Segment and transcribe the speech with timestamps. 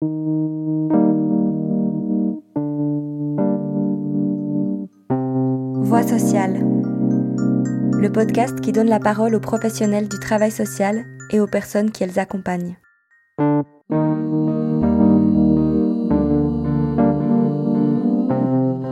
[0.00, 0.12] Voix
[6.06, 6.60] sociale.
[8.00, 12.04] Le podcast qui donne la parole aux professionnels du travail social et aux personnes qui
[12.04, 12.76] elles accompagnent.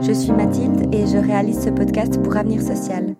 [0.01, 3.15] Je suis Mathilde et je réalise ce podcast pour Avenir Social.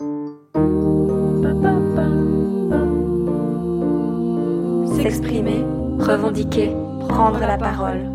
[5.02, 5.64] S'exprimer,
[6.00, 6.76] revendiquer,
[7.08, 8.10] prendre la parole.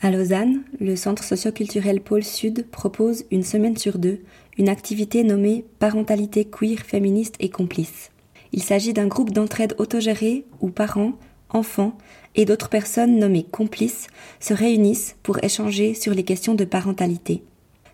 [0.00, 4.20] À Lausanne, le Centre socioculturel Pôle Sud propose une semaine sur deux
[4.56, 8.10] une activité nommée Parentalité queer, féministe et complice.
[8.52, 11.12] Il s'agit d'un groupe d'entraide autogéré où parents,
[11.50, 11.98] enfants
[12.34, 14.06] et d'autres personnes nommées complices
[14.40, 17.42] se réunissent pour échanger sur les questions de parentalité.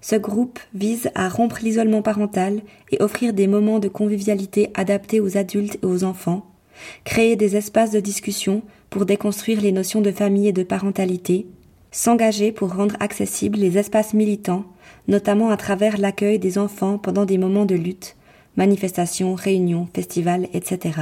[0.02, 2.60] Ce groupe vise à rompre l'isolement parental
[2.90, 6.44] et offrir des moments de convivialité adaptés aux adultes et aux enfants,
[7.04, 11.46] créer des espaces de discussion pour déconstruire les notions de famille et de parentalité,
[11.92, 14.64] s'engager pour rendre accessibles les espaces militants,
[15.06, 18.16] notamment à travers l'accueil des enfants pendant des moments de lutte,
[18.56, 20.98] manifestations, réunions, festivals, etc.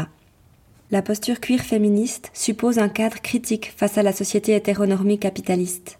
[0.90, 5.99] La posture queer féministe suppose un cadre critique face à la société hétéronormée capitaliste.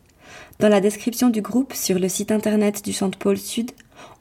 [0.59, 3.70] Dans la description du groupe sur le site internet du Centre Pôle Sud,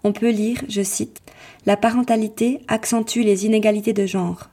[0.03, 1.19] on peut lire, je cite,
[1.65, 4.49] La parentalité accentue les inégalités de genre.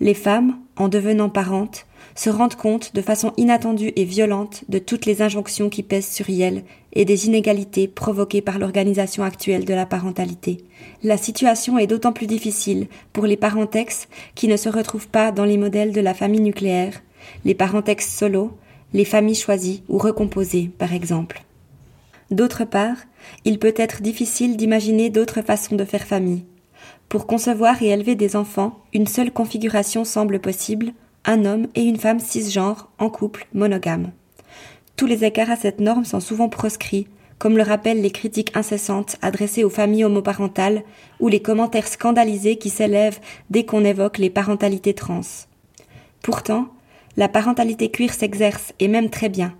[0.00, 5.06] Les femmes, en devenant parentes, se rendent compte de façon inattendue et violente de toutes
[5.06, 9.86] les injonctions qui pèsent sur elles et des inégalités provoquées par l'organisation actuelle de la
[9.86, 10.58] parentalité.
[11.02, 15.44] La situation est d'autant plus difficile pour les parentex qui ne se retrouvent pas dans
[15.44, 17.02] les modèles de la famille nucléaire,
[17.44, 18.52] les parentex solo,
[18.94, 21.42] les familles choisies ou recomposées, par exemple.
[22.30, 22.96] D'autre part,
[23.44, 26.46] il peut être difficile d'imaginer d'autres façons de faire famille.
[27.08, 30.92] Pour concevoir et élever des enfants, une seule configuration semble possible,
[31.24, 34.12] un homme et une femme cisgenre en couple monogame.
[34.96, 37.08] Tous les écarts à cette norme sont souvent proscrits,
[37.38, 40.82] comme le rappellent les critiques incessantes adressées aux familles homoparentales
[41.18, 43.18] ou les commentaires scandalisés qui s'élèvent
[43.50, 45.20] dès qu'on évoque les parentalités trans.
[46.22, 46.68] Pourtant,
[47.16, 49.56] la parentalité queer s'exerce et même très bien.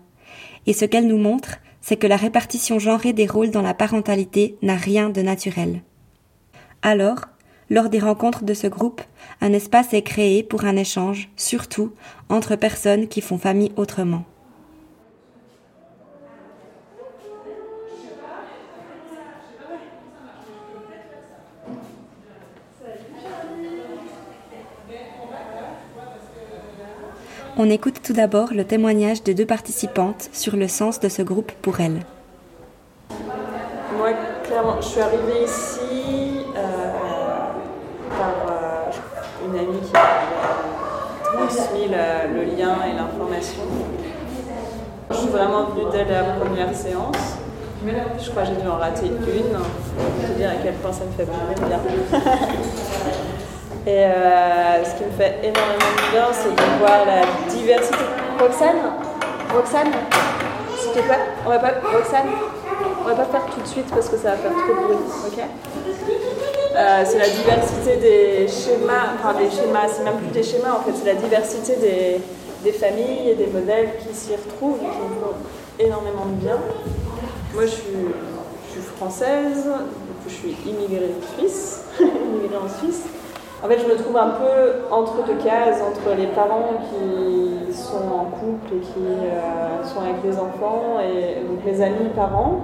[0.66, 4.56] Et ce qu'elle nous montre, c'est que la répartition genrée des rôles dans la parentalité
[4.62, 5.82] n'a rien de naturel.
[6.82, 7.26] Alors,
[7.70, 9.03] lors des rencontres de ce groupe,
[9.41, 11.92] un espace est créé pour un échange, surtout
[12.28, 14.25] entre personnes qui font famille autrement.
[27.56, 31.53] On écoute tout d'abord le témoignage de deux participantes sur le sens de ce groupe
[31.62, 32.00] pour elles.
[33.97, 34.10] Moi,
[34.42, 36.91] clairement, je suis arrivée ici euh,
[38.10, 40.00] par euh, une amie qui m'a
[41.32, 43.62] transmis le, lien et l'information.
[45.10, 47.36] Je suis vraiment venue dès la première séance.
[47.86, 49.15] Je crois que j'ai dû en rater une.
[49.19, 52.21] Pour te dire à quel point ça me fait bien.
[53.87, 57.99] Et euh, ce qui me fait énormément de bien, c'est de voir la diversité.
[58.41, 58.81] Roxane?
[59.55, 59.93] Roxane?
[60.78, 62.28] S'il te plaît on va pas, Roxane
[63.03, 64.97] On va pas faire tout de suite parce que ça va faire trop de bruit,
[65.27, 65.45] ok?
[66.77, 70.81] Euh, C'est la diversité des schémas, enfin des schémas, c'est même plus des schémas en
[70.81, 75.21] fait, c'est la diversité des, familles et des modèles qui s'y retrouvent et qui me
[75.21, 75.37] font
[75.78, 76.59] énormément de bien.
[77.53, 77.83] Moi je suis,
[78.69, 83.03] je suis française, du coup je suis immigrée suisse, immigrée en Suisse.
[83.64, 87.97] En fait, je me trouve un peu entre deux cases, entre les parents qui sont
[87.97, 92.60] en couple et qui euh, sont avec les enfants, et donc mes amis parents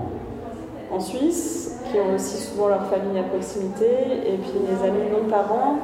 [0.93, 3.87] en Suisse, qui ont aussi souvent leur famille à proximité,
[4.27, 5.79] et puis mes amis non-parents,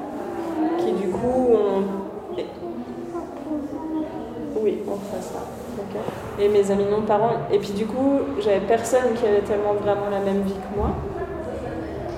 [0.77, 2.37] qui du coup ont...
[4.61, 5.39] Oui, on fera ça.
[6.39, 10.21] Et mes amis non-parents, et puis du coup, j'avais personne qui avait tellement vraiment la
[10.21, 10.91] même vie que moi.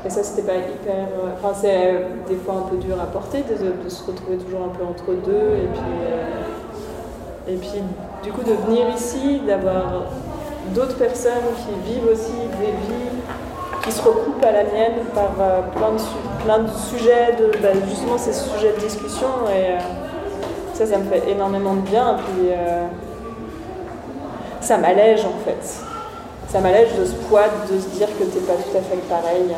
[0.06, 1.09] Et ça, c'était pas hyper.
[1.36, 4.84] Enfin, c'est des fois un peu dur à porter de, se retrouver toujours un peu
[4.84, 5.56] entre deux.
[5.56, 7.82] Et puis, euh, et puis
[8.23, 10.05] du coup, de venir ici, d'avoir
[10.75, 13.11] d'autres personnes qui vivent aussi des vies
[13.84, 17.69] qui se recoupent à la mienne par euh, plein, de plein de sujets, de, bah,
[17.88, 19.28] justement ces sujets de discussion.
[19.49, 19.78] Et euh,
[20.75, 22.17] ça, ça me fait énormément de bien.
[22.17, 22.50] Et puis,
[24.61, 25.82] ça m'allège en fait.
[26.49, 29.55] Ça m'allège de ce poids de se dire que t'es pas tout à fait pareil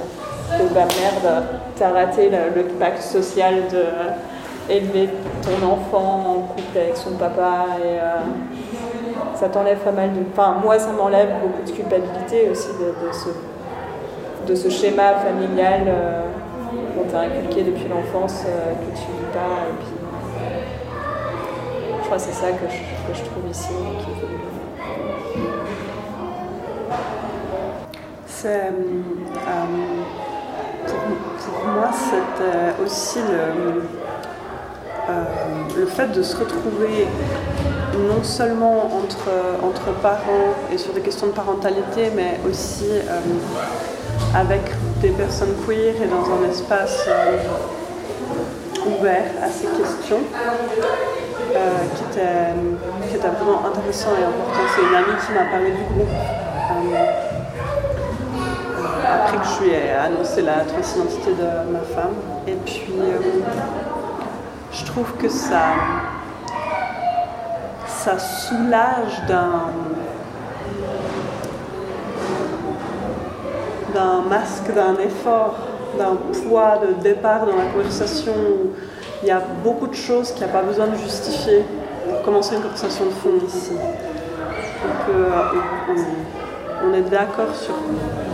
[0.50, 1.44] que bah merde,
[1.76, 3.85] t'as raté le, pacte social de
[4.73, 5.08] élever
[5.43, 8.20] ton enfant en couple avec son papa et euh,
[9.35, 10.20] ça t'enlève pas mal de.
[10.32, 13.29] Enfin, moi, ça m'enlève beaucoup de culpabilité aussi de, de, ce,
[14.47, 16.23] de ce schéma familial euh,
[16.94, 19.67] qu'on t'a inculqué depuis l'enfance que tu vis pas.
[19.69, 19.94] Et puis,
[21.99, 23.73] je crois que c'est ça que je, que je, trouve ici.
[28.26, 28.73] C'est
[31.06, 33.82] pour, moi, c'est aussi le,
[35.79, 37.06] le fait de se retrouver
[37.99, 43.20] non seulement entre, parents et sur des questions de parentalité, mais aussi euh,
[44.35, 44.62] avec
[45.00, 47.38] des personnes queer et dans un espace euh,
[48.87, 50.20] ouvert à ces questions,
[51.55, 54.61] euh, qui, était, qui, était, vraiment intéressant et important.
[54.75, 57.30] C'est une amie qui m'a parlé du groupe
[59.38, 62.15] que je lui ai annoncé la transidentité de ma femme.
[62.47, 62.93] Et puis,
[64.73, 65.75] je trouve que ça
[67.87, 69.69] ça soulage d'un
[73.93, 75.56] d'un masque, d'un effort,
[75.99, 78.71] d'un poids de départ dans la conversation où
[79.23, 81.65] il y a beaucoup de choses qu'il n'y a pas besoin de justifier
[82.09, 83.73] pour commencer une conversation de fond ici.
[83.73, 85.31] Donc, euh,
[85.91, 86.50] on,
[86.94, 87.75] est d'accord sur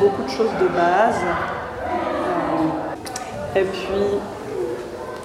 [0.00, 1.20] beaucoup de choses de base.
[3.54, 4.20] Euh, et puis,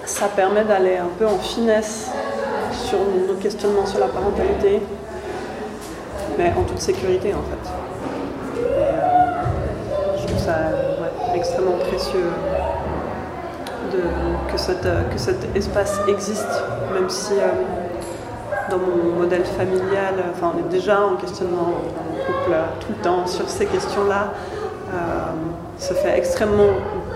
[0.05, 2.11] ça permet d'aller un peu en finesse
[2.71, 4.81] sur nos questionnements sur la parentalité,
[6.37, 8.61] mais en toute sécurité en fait.
[8.63, 8.91] Euh,
[10.19, 10.55] je trouve ça
[11.35, 12.29] extrêmement précieux
[14.51, 16.63] que, cet espace existe,
[16.93, 17.47] même si euh,
[18.69, 21.73] dans mon modèle familial, on est déjà en questionnement
[22.79, 24.33] tout le temps sur ces questions-là.
[24.93, 24.97] Euh,
[25.77, 26.73] ça fait extrêmement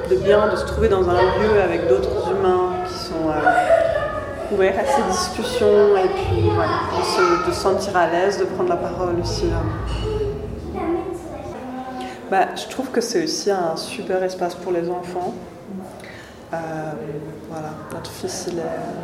[0.10, 3.32] de bien de se trouver dans un lieu avec d'autres humains qui sont
[4.52, 6.44] ouvert à ces discussions et puis
[7.48, 9.46] de, se, sentir à l'aise, de prendre la parole aussi.
[12.30, 15.34] Bah, je trouve que c'est aussi un super espace pour les enfants.
[16.54, 16.58] Euh,
[17.50, 18.62] voilà, notre fils il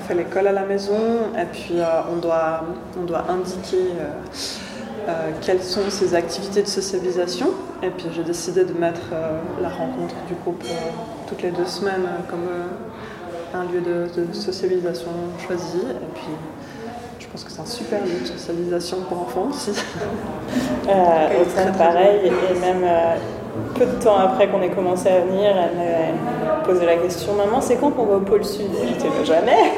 [0.07, 0.93] fait l'école à la maison
[1.37, 2.63] et puis euh, on, doit,
[2.99, 3.89] on doit indiquer
[5.07, 7.47] euh, quelles sont ses activités de socialisation.
[7.83, 9.01] Et puis j'ai décidé de mettre
[9.61, 10.63] la rencontre du groupe
[11.27, 12.47] toutes les deux semaines comme
[13.53, 15.11] un lieu de, socialisation
[15.45, 15.79] choisi.
[15.79, 16.31] Et puis,
[17.19, 19.71] je pense que c'est un super lieu de socialisation pour enfants aussi.
[20.89, 23.15] Euh, très pareil, et même euh,
[23.75, 27.61] peu de temps après qu'on ait commencé à venir, elle m'a posé la question Maman,
[27.61, 28.67] c'est quand qu'on va au pôle Sud?
[28.73, 29.71] Je dis Jamais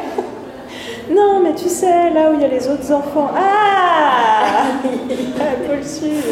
[1.09, 3.29] Non, mais tu sais, là où il y a les autres enfants.
[3.35, 4.65] Ah
[5.09, 6.23] Il a le Sud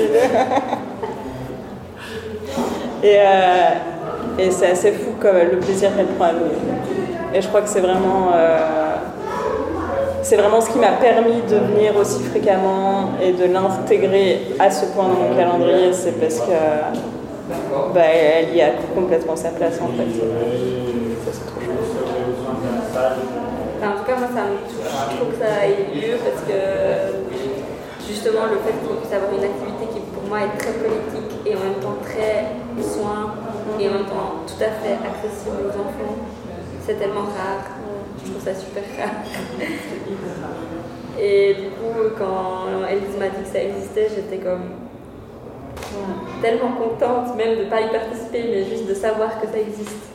[3.04, 3.70] Et, euh,
[4.40, 6.52] et c'est assez fou comme le plaisir qu'elle prend à venir.
[7.34, 8.96] Et je crois que c'est vraiment, euh,
[10.22, 14.86] c'est vraiment ce qui m'a permis de venir aussi fréquemment et de l'intégrer à ce
[14.88, 15.94] point dans mon calendrier.
[15.94, 16.52] C'est parce que
[17.94, 20.12] bah, elle y a complètement sa place en fait.
[21.26, 21.78] Ça, c'est trop chouette.
[23.84, 24.92] en tout cas, moi, ça me touche.
[25.16, 26.60] Trouve que ça aille mieux parce que
[28.08, 31.56] justement, le fait qu'on puisse avoir une activité qui, pour moi, est très politique et
[31.56, 33.36] en même temps très soin
[33.80, 36.18] et en même temps tout à fait accessible aux enfants
[36.86, 37.64] c'est tellement rare.
[38.24, 39.24] Je trouve ça super rare.
[41.20, 44.72] Et du coup, quand Elise m'a dit que ça existait, j'étais comme
[46.42, 50.10] tellement contente, même de ne pas y participer, mais juste de savoir que ça existe.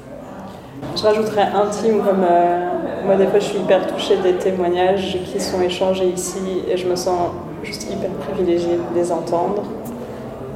[0.96, 2.70] Je rajouterais intime, comme euh,
[3.06, 6.86] moi des fois je suis hyper touchée des témoignages qui sont échangés ici et je
[6.88, 7.30] me sens
[7.62, 9.62] juste hyper privilégiée de les entendre.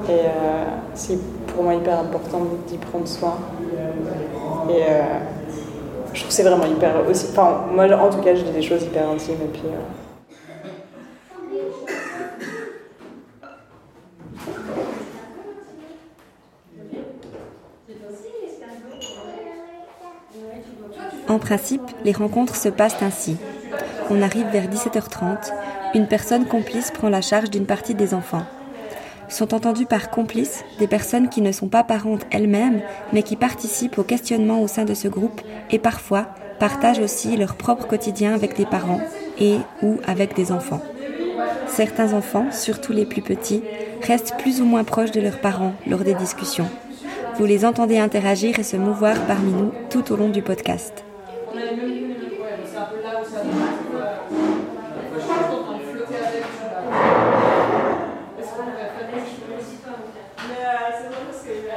[0.08, 3.36] Et euh, c'est pour moi hyper important d'y prendre soin.
[4.68, 5.02] Et euh,
[6.12, 7.26] je trouve c'est vraiment hyper aussi.
[7.30, 9.62] Enfin, moi en tout cas, je dis des choses hyper intimes et puis.
[9.66, 9.99] Euh.
[21.30, 23.38] En principe, les rencontres se passent ainsi.
[24.10, 25.50] On arrive vers 17h30,
[25.94, 28.44] une personne complice prend la charge d'une partie des enfants
[29.32, 32.82] sont entendus par complices des personnes qui ne sont pas parentes elles-mêmes,
[33.12, 36.26] mais qui participent au questionnement au sein de ce groupe et parfois
[36.58, 39.00] partagent aussi leur propre quotidien avec des parents
[39.38, 40.82] et ou avec des enfants.
[41.68, 43.62] Certains enfants, surtout les plus petits,
[44.02, 46.68] restent plus ou moins proches de leurs parents lors des discussions.
[47.38, 51.04] Vous les entendez interagir et se mouvoir parmi nous tout au long du podcast.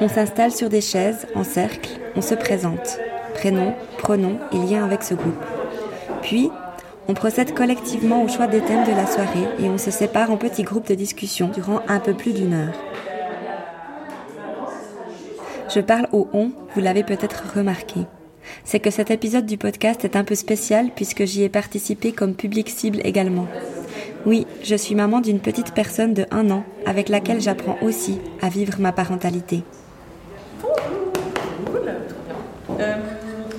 [0.03, 3.00] On s'installe sur des chaises, en cercle, on se présente.
[3.36, 5.41] Prénom, pronom et lien avec ce groupe.
[6.22, 6.51] Puis,
[7.07, 10.36] on procède collectivement au choix des thèmes de la soirée et on se sépare en
[10.36, 12.74] petits groupes de discussion durant un peu plus d'une heure.
[15.74, 18.01] Je parle au on, vous l'avez peut-être remarqué.
[18.65, 22.36] c'est que cet épisode du podcast est un peu spécial puisque j'y ai participé comme
[22.36, 23.48] public cible également.
[24.25, 28.50] Oui, je suis maman d'une petite personne de 1 an avec laquelle j'apprends aussi à
[28.50, 29.63] vivre ma parentalité.
[32.79, 32.96] Euh,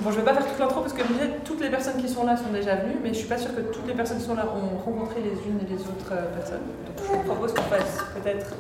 [0.01, 1.03] bon, je vais pas faire toute l'intro parce que
[1.45, 3.61] toutes les personnes qui sont là sont déjà venues, mais je suis pas sûre que
[3.61, 6.63] toutes les personnes qui sont là ont rencontré les unes et les autres euh, personnes.
[6.87, 8.55] Donc je vous propose qu'on fasse peut-être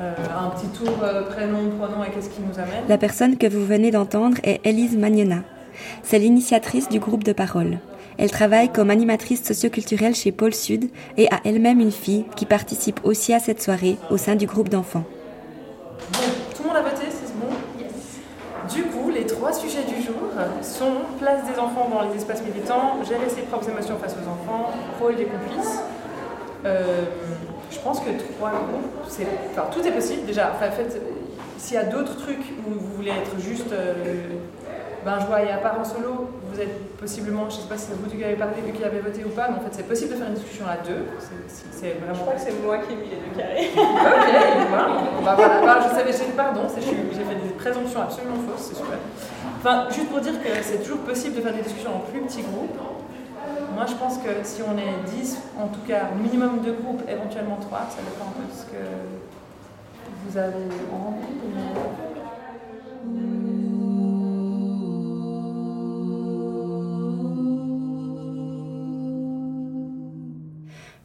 [0.00, 0.92] euh, un petit tour
[1.30, 2.88] prénom, pronom et qu'est-ce qui nous amène.
[2.88, 5.42] La personne que vous venez d'entendre est Elise Magnona.
[6.02, 7.78] C'est l'initiatrice du groupe de parole.
[8.16, 13.00] Elle travaille comme animatrice socioculturelle chez Pôle Sud et a elle-même une fille qui participe
[13.04, 15.04] aussi à cette soirée au sein du groupe d'enfants.
[16.12, 16.18] Bon,
[16.54, 20.14] tout le monde a voté, c'est bon Du coup, les trois sujets du jour
[20.62, 24.70] sont place des enfants dans les espaces militants, gérer ses propres émotions face aux enfants,
[24.98, 25.80] rôle des complices.
[26.64, 27.02] Euh,
[27.70, 28.08] je pense que
[28.38, 29.26] trois groupes, c'est,
[29.70, 30.52] tout est possible déjà.
[30.54, 30.98] Enfin, en fait,
[31.58, 33.92] s'il y a d'autres trucs où vous voulez être juste euh,
[35.04, 37.76] ben, je vois, et à part en solo, vous êtes possiblement, je ne sais pas
[37.76, 39.72] si c'est vous qui avez parlé, vu qu'il avait voté ou pas, mais en fait
[39.72, 41.04] c'est possible de faire une discussion à deux.
[41.48, 42.14] C'est, vraiment...
[42.14, 43.70] Je crois que c'est moi qui ai mis les deux carrés.
[43.76, 44.88] ok, voilà.
[45.24, 45.80] Bah, voilà.
[45.82, 48.98] je savais, j'ai, pardon, j'ai fait des présomptions absolument fausses, c'est super.
[49.58, 52.42] Enfin, juste pour dire que c'est toujours possible de faire des discussions en plus petits
[52.42, 52.78] groupes.
[53.74, 57.56] Moi, je pense que si on est 10, en tout cas, minimum deux groupes, éventuellement
[57.56, 58.82] trois, ça dépend un peu de ce que
[60.26, 61.44] vous avez envie.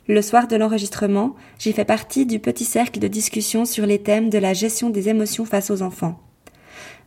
[0.09, 4.31] Le soir de l'enregistrement, j'ai fait partie du petit cercle de discussion sur les thèmes
[4.31, 6.19] de la gestion des émotions face aux enfants.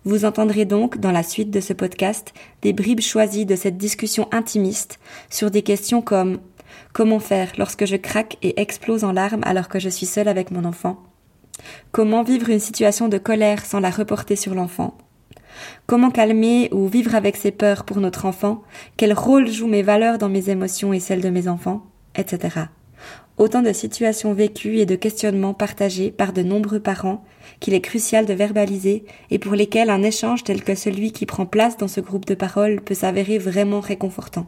[0.04, 2.32] Vous entendrez donc, dans la suite de ce podcast,
[2.62, 6.38] des bribes choisies de cette discussion intimiste sur des questions comme
[6.92, 10.52] Comment faire lorsque je craque et explose en larmes alors que je suis seule avec
[10.52, 11.02] mon enfant?
[11.90, 14.96] Comment vivre une situation de colère sans la reporter sur l'enfant?
[15.88, 18.62] Comment calmer ou vivre avec ses peurs pour notre enfant?
[18.96, 21.84] Quel rôle jouent mes valeurs dans mes émotions et celles de mes enfants?
[22.14, 22.66] Etc.
[23.38, 27.24] Autant de situations vécues et de questionnements partagés par de nombreux parents
[27.60, 31.46] qu'il est crucial de verbaliser et pour lesquels un échange tel que celui qui prend
[31.46, 34.46] place dans ce groupe de parole peut s'avérer vraiment réconfortant.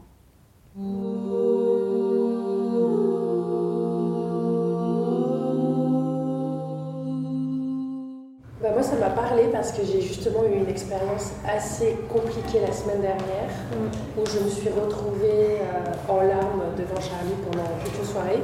[8.84, 13.50] Ça m'a parlé parce que j'ai justement eu une expérience assez compliquée la semaine dernière
[13.72, 14.20] mm.
[14.20, 18.40] où je me suis retrouvée euh, en larmes devant Charlie pendant toute une soirée.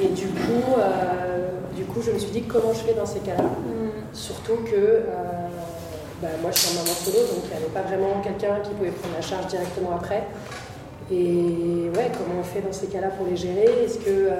[0.00, 3.20] Et du coup, euh, du coup, je me suis dit comment je fais dans ces
[3.20, 3.42] cas-là?
[3.42, 4.14] Mm.
[4.14, 5.02] Surtout que euh,
[6.22, 8.70] bah, moi, je suis en maman solo, donc il n'y avait pas vraiment quelqu'un qui
[8.70, 10.24] pouvait prendre la charge directement après.
[11.10, 13.84] Et ouais, comment on fait dans ces cas-là pour les gérer?
[13.84, 14.30] Est-ce que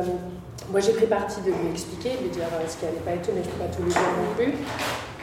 [0.70, 3.30] moi j'ai pris parti de lui expliquer, de lui dire ce qui n'allait pas être,
[3.34, 4.52] mais je ne peux pas tout lui dire non plus.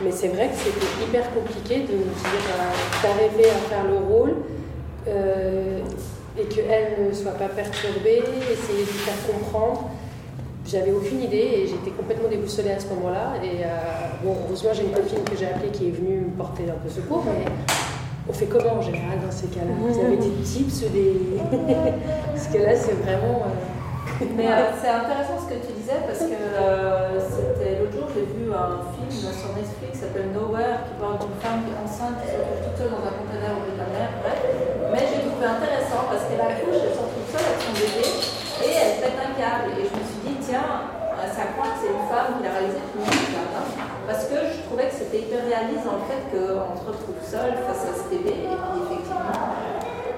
[0.04, 2.44] Mais c'est vrai que c'était hyper compliqué de me dire
[3.04, 4.36] d'arriver à faire le rôle
[6.40, 9.90] et qu'elle ne soit pas perturbée, essayer de lui faire comprendre.
[10.68, 13.34] J'avais aucune idée et j'étais complètement déboussolée à ce moment-là.
[13.44, 13.68] Et euh,
[14.24, 16.90] bon, heureusement, j'ai une copine que j'ai appelée qui est venue me porter un peu
[16.90, 17.24] secours.
[17.26, 17.46] Mais
[18.30, 19.74] on fait comment en général dans ces cas-là?
[19.80, 21.16] Vous avez des tips des...
[22.28, 23.44] Parce que là, c'est vraiment.
[23.46, 23.81] Euh,
[24.38, 26.40] mais euh, c'est intéressant ce que tu disais parce que
[27.26, 31.38] c'était l'autre jour, j'ai vu un film sur Netflix qui s'appelle Nowhere qui parle d'une
[31.42, 33.90] femme qui est enceinte qui se retrouve toute seule dans un conteneur au de la
[33.90, 34.10] mer.
[34.22, 34.40] Bref.
[34.94, 38.06] Mais j'ai trouvé intéressant parce qu'elle accouche, elle se retrouve seule avec son bébé
[38.62, 39.74] et elle pète un câble.
[39.80, 40.22] Et je me suis
[41.30, 43.66] ça croit que c'est une femme qui a réalisé tout le jardin,
[44.06, 47.56] parce que je trouvais que c'était hyper réaliste dans le fait qu'on se retrouve seul
[47.64, 49.56] face à ce bébé, et puis effectivement,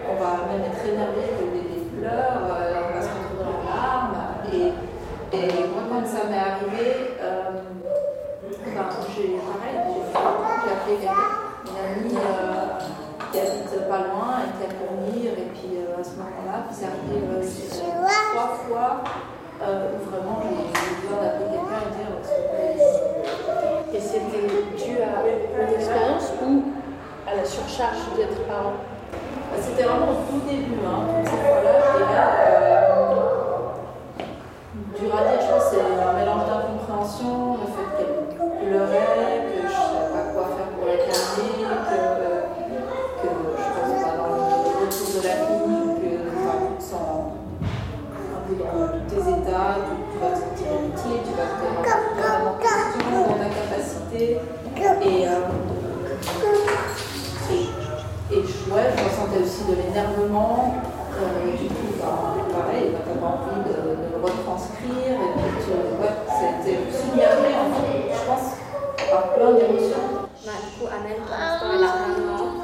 [0.10, 4.18] on va même être énervé que le bébé pleure, euh, se retrouver en larmes,
[4.50, 4.74] et,
[5.34, 7.52] moi quand ça m'est arrivé, euh,
[8.66, 8.86] ben,
[9.16, 9.78] j'ai pareil,
[10.64, 10.96] j'ai appelé
[11.66, 12.80] une amie euh,
[13.32, 17.18] qui habite pas loin et qui pour et puis à ce moment-là, puis c'est arrivé
[18.32, 19.04] trois fois
[19.62, 22.12] euh, vraiment j'ai eu besoin d'appeler quelqu'un et dire
[23.94, 26.64] Et c'était dû à une expérience ou
[27.26, 28.74] à la surcharge d'être parent
[29.62, 31.74] C'était vraiment au tout début, hein, ces fois-là.
[31.96, 32.63] Et là, euh,
[35.06, 38.16] je pense c'est un mélange d'incompréhension, le fait qu'elle
[38.68, 42.00] pleurait, que je ne savais pas quoi faire pour la calmer, que,
[43.22, 44.40] que je pense pas dans le
[44.80, 47.44] retour de la clinique, que enfin, sans
[48.54, 49.76] dans tous tes états,
[50.12, 51.96] tu, vas te sentir utile, tu vas te remettre
[52.44, 54.40] en question dans ta capacité.
[54.76, 55.40] Et, euh,
[58.32, 60.76] et, je ressentais aussi de l'énervement.
[61.14, 63.78] Euh, du coup, bah, pareil, bah, tu n'as pas envie de,
[64.10, 65.14] le retranscrire.
[65.14, 68.48] Et puis, tu, ouais, c'était submergé, en fait, je pense,
[69.12, 70.26] par plein d'émotions.
[70.46, 72.14] Bah, du coup, Amel, pour l'instant, elle a un.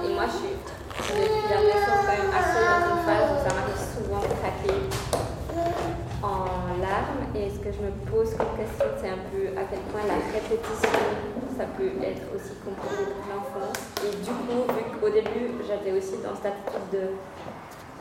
[0.02, 0.56] Et moi, je suis
[0.98, 4.78] depuis l'adolescence quand même assez dans une phase où ça m'arrive souvent de craquer
[6.26, 7.24] en larmes.
[7.36, 10.18] Et ce que je me pose comme question, c'est un peu à quel point la
[10.34, 11.00] répétition,
[11.56, 13.70] ça peut être aussi compliqué pour l'enfant.
[14.04, 17.16] Et du coup, vu qu'au début, j'étais aussi dans cette attitude de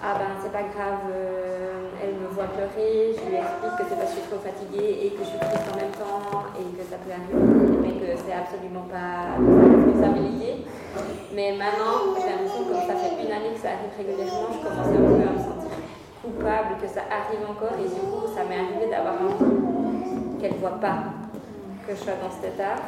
[0.02, 3.98] ah ben c'est pas grave, euh, elle me voit pleurer, je lui explique que c'est
[3.98, 6.66] parce que je suis trop fatiguée et que je suis triste en même temps et
[6.70, 7.34] que ça peut arriver,
[7.82, 10.62] mais que c'est absolument pas de sa responsabilité.
[11.34, 14.86] Mais maintenant, j'ai l'impression que ça fait une année que ça arrive régulièrement, je commence
[14.86, 15.74] un peu à me sentir
[16.22, 20.78] coupable que ça arrive encore et du coup ça m'est arrivé d'avoir envie qu'elle voit
[20.78, 21.10] pas
[21.86, 22.78] que je sois dans cet état.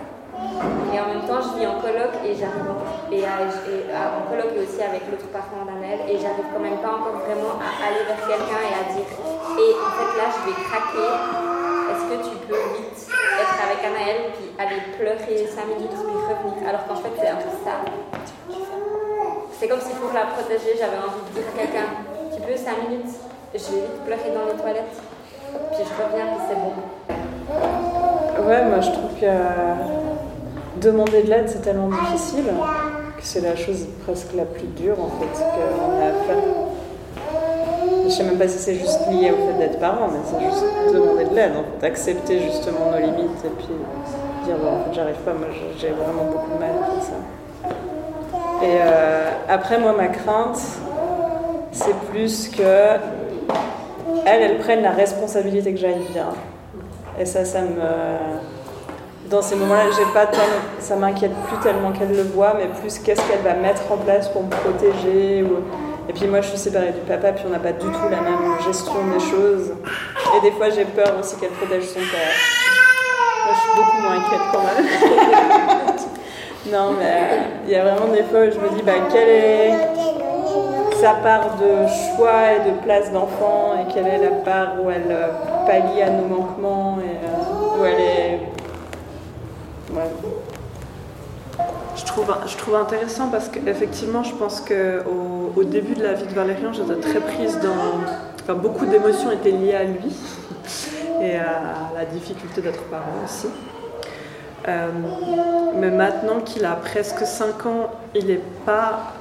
[0.92, 2.70] Et en même temps, je vis en coloc et j'arrive
[3.12, 7.22] et, en coloc et aussi avec l'autre parent d'Annelle et j'arrive quand même pas encore
[7.26, 11.10] vraiment à aller vers quelqu'un et à dire et en fait là je vais craquer.
[11.90, 16.68] Est-ce que tu peux vite être avec Anaël puis aller pleurer 5 minutes puis revenir?
[16.68, 17.82] Alors qu'en fait c'est un peu ça.
[19.58, 21.88] C'est comme si pour la protéger j'avais envie de dire à quelqu'un
[22.30, 23.14] tu peux 5 minutes,
[23.54, 24.98] je vais vite pleurer dans les toilettes
[25.74, 26.74] puis je reviens puis c'est bon.
[28.46, 29.99] Ouais, moi je trouve que
[30.80, 32.44] demander de l'aide, c'est tellement difficile
[33.16, 36.42] que c'est la chose presque la plus dure en fait qu'on a à faire.
[38.04, 40.64] Je sais même pas si c'est juste lié au fait d'être parent, mais c'est juste
[40.92, 43.68] demander de l'aide, en fait, accepter justement nos limites et puis
[44.44, 47.66] dire bon, en fait, j'arrive pas, moi j'ai vraiment beaucoup de mal à ça.
[48.62, 50.60] Et euh, après, moi, ma crainte,
[51.72, 52.96] c'est plus que
[54.26, 56.28] elle, elle prenne la responsabilité que j'aille bien.
[57.18, 57.80] Et ça, ça me
[59.30, 60.28] dans ces moments-là, j'ai pas
[60.80, 64.28] ça m'inquiète plus tellement qu'elle le voit, mais plus qu'est-ce qu'elle va mettre en place
[64.28, 65.44] pour me protéger.
[66.08, 68.20] Et puis moi, je suis séparée du papa, puis on n'a pas du tout la
[68.20, 69.72] même gestion des choses.
[70.36, 72.34] Et des fois, j'ai peur aussi qu'elle protège son père.
[73.44, 74.86] Moi, je suis beaucoup moins inquiète quand même.
[76.72, 79.72] non, mais il y a vraiment des fois où je me dis, bah, quelle est
[81.00, 85.06] sa part de choix et de place d'enfant, et quelle est la part où elle
[85.08, 85.28] euh,
[85.66, 88.40] pallie à nos manquements, et euh, où elle est
[91.96, 91.99] je
[92.46, 96.72] je trouve intéressant parce qu'effectivement, je pense qu'au au début de la vie de Valérian,
[96.72, 98.00] j'étais très prise dans.
[98.42, 100.14] Enfin, beaucoup d'émotions étaient liées à lui
[101.20, 103.48] et à la difficulté d'être parent aussi.
[104.68, 104.88] Euh,
[105.76, 109.14] mais maintenant qu'il a presque 5 ans, il est pas.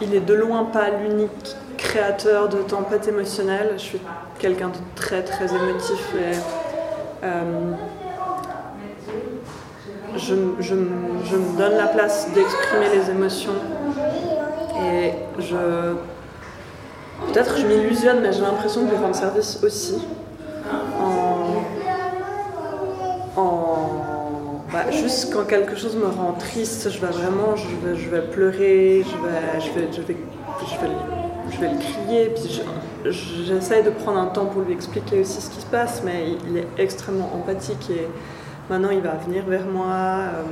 [0.00, 3.74] Il est de loin pas l'unique créateur de tempête émotionnelle.
[3.74, 4.00] Je suis
[4.38, 6.36] quelqu'un de très très émotif et.
[7.24, 7.72] Euh,
[10.16, 10.34] je,
[10.74, 13.52] me donne la place d'exprimer les émotions.
[14.80, 15.94] Et je.
[17.28, 20.02] Peut-être je m'illusionne, mais j'ai l'impression de lui rendre service aussi.
[23.36, 23.84] En.
[24.72, 27.54] bah, juste quand quelque chose me rend triste, je vais vraiment.
[27.56, 30.16] Je vais, pleurer, je vais, je vais, je vais,
[30.60, 30.92] je vais,
[31.50, 32.30] je vais le crier.
[32.34, 32.62] Puis
[33.46, 36.58] j'essaye de prendre un temps pour lui expliquer aussi ce qui se passe, mais il
[36.58, 38.08] est extrêmement empathique et
[38.70, 40.44] Maintenant, il va venir vers moi, euh,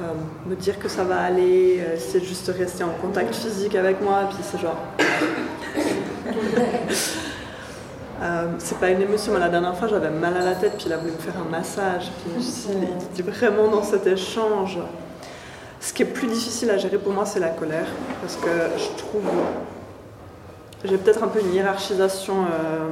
[0.00, 0.04] euh,
[0.46, 4.28] me dire que ça va aller, euh, c'est juste rester en contact physique avec moi,
[4.28, 4.80] puis c'est genre.
[8.58, 9.36] c'est pas une émotion.
[9.36, 11.50] La dernière fois, j'avais mal à la tête, puis il a voulu me faire un
[11.50, 12.12] massage.
[12.22, 12.32] Puis
[12.70, 14.78] il était vraiment dans cet échange.
[15.80, 17.88] Ce qui est plus difficile à gérer pour moi, c'est la colère,
[18.20, 19.28] parce que je trouve
[20.84, 22.34] j'ai peut-être un peu une hiérarchisation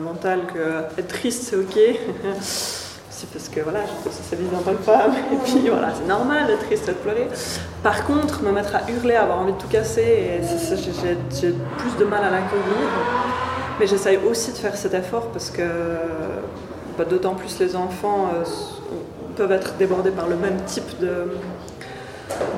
[0.00, 1.76] mentale que être triste c'est ok
[3.26, 6.64] parce que voilà, ça vit en tant que femme, et puis voilà, c'est normal d'être
[6.66, 7.28] triste, de pleurer.
[7.82, 10.40] Par contre, me mettre à hurler, avoir envie de tout casser,
[10.90, 12.88] j'ai plus de mal à l'accueillir.
[13.78, 15.62] Mais j'essaye aussi de faire cet effort parce que
[16.98, 18.44] bah, d'autant plus les enfants euh,
[19.36, 20.96] peuvent être débordés par le même type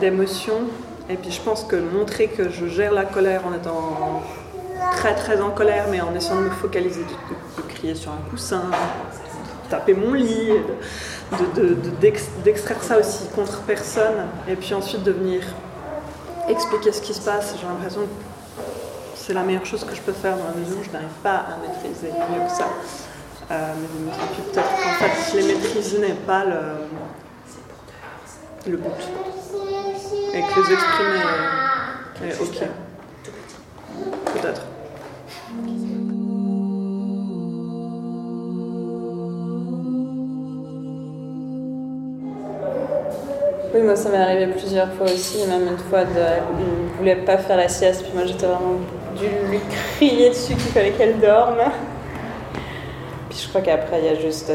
[0.00, 0.62] d'émotions.
[1.08, 4.22] Et puis je pense que montrer que je gère la colère en étant
[4.96, 7.02] très très en colère, mais en essayant de me focaliser,
[7.56, 8.64] de crier sur un coussin,
[9.72, 10.52] taper mon lit,
[12.44, 15.42] d'extraire de, ça aussi contre personne, et puis ensuite de venir
[16.46, 17.54] expliquer ce qui se passe.
[17.58, 18.06] J'ai l'impression que
[19.14, 21.56] c'est la meilleure chose que je peux faire dans la où je n'arrive pas à
[21.62, 22.68] maîtriser mieux que ça.
[23.50, 23.72] Euh,
[24.04, 24.12] mais
[24.52, 26.60] peut-être qu'en fait, les maîtriser n'est pas le,
[28.72, 28.90] le but.
[30.34, 31.24] Et que les exprimer
[32.24, 32.68] est ok.
[34.34, 34.62] Peut-être.
[43.74, 47.38] Oui, moi ça m'est arrivé plusieurs fois aussi, même une fois, de, ne voulait pas
[47.38, 48.76] faire la sieste, puis moi j'étais vraiment
[49.16, 49.60] dû lui
[49.96, 51.62] crier dessus qu'il fallait qu'elle dorme.
[53.30, 54.52] Puis je crois qu'après il y a juste,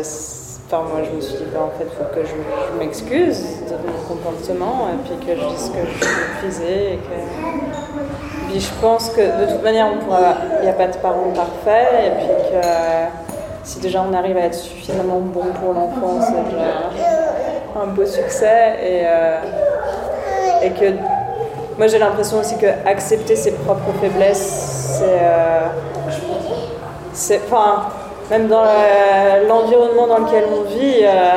[0.67, 3.91] enfin moi je me suis dit bah, en fait il faut que je, m'excuse de
[3.91, 8.71] mon comportement et puis que je dise que je suis épuisée et que puis je
[8.82, 12.67] pense que de toute manière, il n'y a pas de parents parfaits, et puis que
[13.63, 17.16] si déjà on arrive à être suffisamment bon pour l'enfant, c'est déjà
[17.82, 18.76] un beau succès.
[18.84, 19.40] Et, euh,
[20.63, 20.94] et que
[21.78, 25.20] moi j'ai l'impression aussi que accepter ses propres faiblesses, c'est.
[25.22, 25.68] Euh,
[27.46, 27.90] enfin,
[28.30, 28.63] même dans
[29.48, 31.04] l'environnement dans lequel on vit.
[31.04, 31.32] Euh,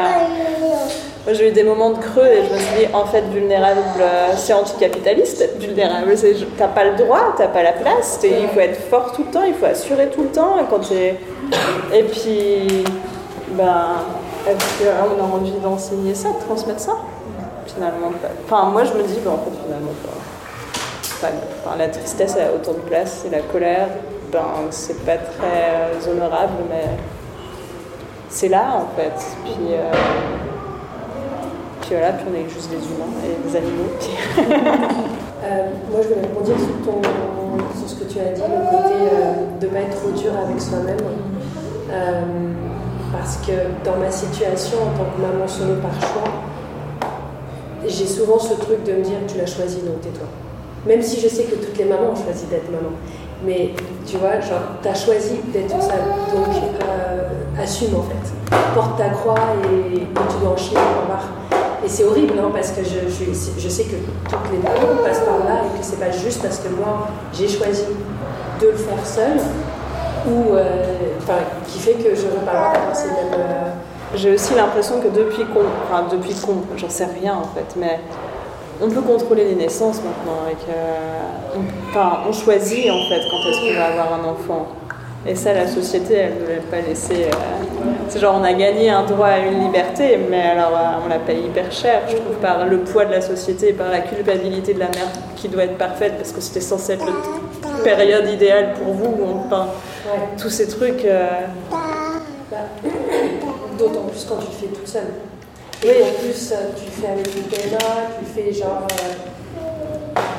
[1.27, 3.83] moi, j'ai eu des moments de creux et je me suis dit, en fait, vulnérable,
[4.37, 5.51] c'est anticapitaliste.
[5.59, 8.21] Vulnérable, c'est t'as pas le droit, t'as pas la place.
[8.25, 10.57] Il faut être fort tout le temps, il faut assurer tout le temps.
[10.59, 10.81] Et, quand
[11.93, 12.85] et puis,
[13.51, 14.05] ben,
[14.49, 16.93] est-ce qu'on a envie d'enseigner ça, de transmettre ça
[17.67, 18.11] Finalement,
[18.45, 19.93] Enfin, moi, je me dis, ben, en fait, finalement,
[21.23, 21.77] pas.
[21.77, 23.89] la tristesse a autant de place et la colère,
[24.33, 26.85] ben, c'est pas très honorable, mais
[28.29, 29.13] c'est là, en fait.
[29.45, 29.73] Puis.
[29.73, 29.93] Euh,
[31.83, 33.91] puis voilà, puis on est juste des humains et des animaux.
[35.43, 37.01] Euh, moi, je voulais rebondir sur, ton,
[37.79, 40.33] sur ce que tu as dit, le côté euh, de ne pas être trop dur
[40.39, 40.99] avec soi-même.
[43.11, 43.53] Euh, parce que
[43.85, 46.31] dans ma situation en tant que maman solo par choix,
[47.87, 50.27] j'ai souvent ce truc de me dire tu l'as choisi donc tais-toi.
[50.87, 52.93] Même si je sais que toutes les mamans ont choisi d'être maman.
[53.45, 53.71] Mais
[54.07, 56.35] tu vois, genre, t'as choisi d'être seule.
[56.35, 56.49] Donc
[57.61, 58.57] assume en fait.
[58.75, 60.77] Porte ta croix et, tu dois en chier.
[61.83, 63.97] Et c'est horrible, hein, parce que je, je, sais que
[64.29, 67.49] toutes les mamans passent par là et que c'est pas juste parce que moi j'ai
[67.49, 67.85] choisi
[68.61, 69.41] de le faire seule
[70.27, 70.85] ou euh,
[71.67, 73.35] qui fait que je repars pas ces mêmes.
[73.35, 73.71] Euh,
[74.15, 78.01] j'ai aussi l'impression que depuis qu'on, enfin depuis qu'on, j'en sais rien en fait, mais
[78.83, 83.61] on peut contrôler les naissances maintenant et que, enfin, on choisit en fait quand est-ce
[83.61, 84.67] qu'on va avoir un enfant.
[85.27, 87.25] Et ça, la société, elle ne veut pas laisser.
[87.25, 91.09] Euh, c'est genre, on a gagné un droit à une liberté, mais alors euh, on
[91.11, 94.73] la paye hyper cher, je trouve, par le poids de la société, par la culpabilité
[94.73, 98.73] de la mère qui doit être parfaite, parce que c'était censé être la période idéale
[98.83, 99.15] pour vous.
[99.45, 99.67] Enfin,
[100.39, 101.05] tous ces trucs.
[101.05, 101.29] Euh,
[102.51, 102.57] bah,
[103.79, 105.13] d'autant plus quand tu le fais toute seule.
[105.83, 107.79] Et en plus, tu le fais avec une PMA,
[108.19, 108.87] tu le fais genre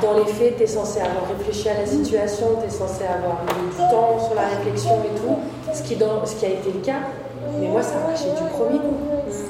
[0.02, 3.44] dans les faits, tu es censé avoir réfléchi à la situation, tu es censé avoir
[3.44, 5.38] eu du temps sur la réflexion et tout,
[5.74, 5.94] ce qui,
[6.46, 7.02] a été le cas.
[7.60, 8.98] Mais moi, ça a marché du premier coup.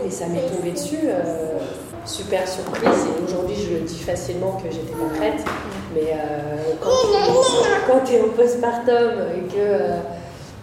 [0.05, 0.99] Et ça m'est tombé dessus.
[1.05, 1.57] Euh,
[2.05, 3.07] super surprise.
[3.07, 5.45] Et aujourd'hui, je le dis facilement que j'étais pas prête.
[5.93, 6.73] Mais euh,
[7.87, 9.97] quand tu es au postpartum et que euh,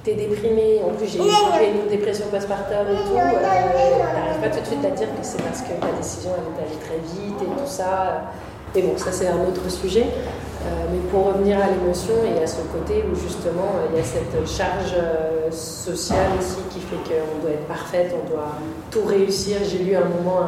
[0.04, 4.60] tu es déprimé, en plus j'ai eu une dépression postpartum et tout, t'arrives pas tout
[4.60, 7.42] de suite à dire que c'est parce que ta décision elle est allée très vite
[7.42, 8.32] et tout ça.
[8.74, 10.06] Mais bon, ça c'est un autre sujet.
[10.60, 14.00] Euh, mais pour revenir à l'émotion et à ce côté où justement euh, il y
[14.00, 18.56] a cette charge euh, sociale aussi qui fait qu'on doit être parfaite, on doit
[18.90, 19.58] tout réussir.
[19.64, 20.40] J'ai lu un moment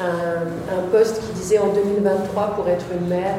[0.00, 3.36] un, post qui disait en 2023 pour être une mère,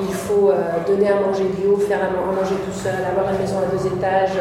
[0.00, 0.52] il faut
[0.86, 4.38] donner à manger bio, faire à manger tout seul, avoir une maison à deux étages,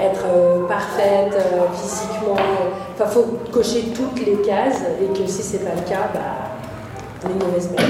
[0.00, 1.36] être parfaite
[1.74, 2.36] physiquement.
[2.94, 6.56] Enfin, il faut cocher toutes les cases et que si c'est pas le cas, bah,
[7.28, 7.84] les mauvaises mères.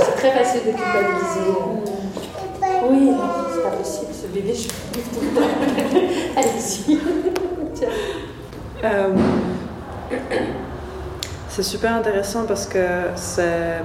[0.00, 1.80] C'est très facile de culpabiliser.
[2.88, 3.12] Oui,
[3.54, 4.68] c'est pas possible, ce bébé, je
[6.36, 6.98] Allez-y.
[8.82, 9.14] Euh,
[11.50, 12.78] c'est super intéressant parce que
[13.16, 13.80] c'est.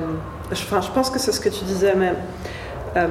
[0.51, 2.13] Enfin, je pense que c'est ce que tu disais, mais
[2.95, 3.07] euh,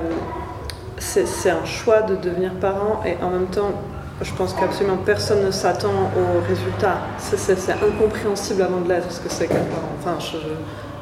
[0.98, 3.72] c'est un choix de devenir parent et en même temps,
[4.22, 6.98] je pense qu'absolument personne ne s'attend au résultat.
[7.18, 9.90] C'est incompréhensible avant de l'être ce que c'est qu'un parent.
[9.98, 10.18] Enfin,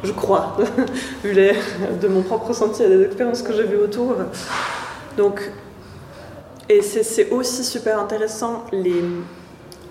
[0.03, 0.57] je, crois,
[1.23, 1.55] vu les,
[2.01, 4.17] de mon propre ressenti et des expériences que j'ai vues autour.
[5.19, 5.53] Donc,
[6.71, 9.05] et c'est aussi super intéressant les,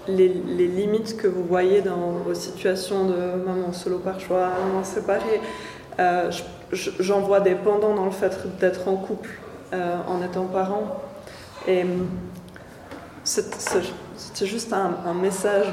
[0.08, 5.42] les, limites que vous voyez dans vos situations de maman solo par choix, maman séparée.
[6.00, 6.32] Euh,
[6.74, 9.30] J'en vois des pendants dans le fait d'être en couple
[9.74, 11.02] euh, en étant parent.
[11.68, 11.86] Et
[13.24, 15.68] c'était juste un, message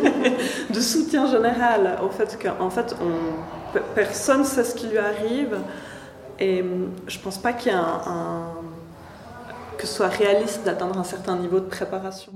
[0.70, 5.58] de, soutien général au fait qu'en fait, on, personne ne sait ce qui lui arrive.
[6.38, 6.64] Et
[7.08, 8.52] je pense pas qu'il y un, un,
[9.76, 12.32] que ce soit réaliste d'atteindre un certain niveau de préparation.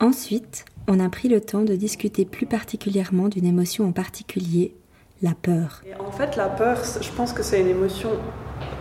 [0.00, 4.74] Ensuite, on a pris le temps de discuter plus particulièrement d'une émotion en particulier,
[5.20, 5.82] la peur.
[5.98, 8.08] En fait, la peur, je pense que c'est une émotion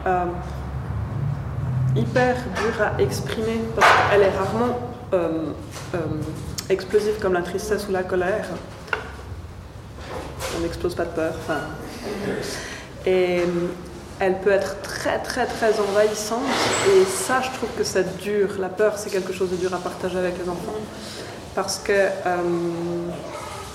[0.08, 0.26] euh,
[1.94, 4.80] hyper dure à exprimer parce qu'elle est rarement
[5.14, 5.52] euh,
[5.94, 5.98] euh,
[6.70, 8.48] explosive comme la tristesse ou la colère.
[10.58, 11.36] On n'explose pas de peur.
[13.06, 13.42] Et
[14.20, 16.42] elle peut être très très très envahissante
[16.88, 18.50] et ça je trouve que c'est dur.
[18.60, 20.80] La peur c'est quelque chose de dur à partager avec les enfants
[21.56, 22.38] parce que euh,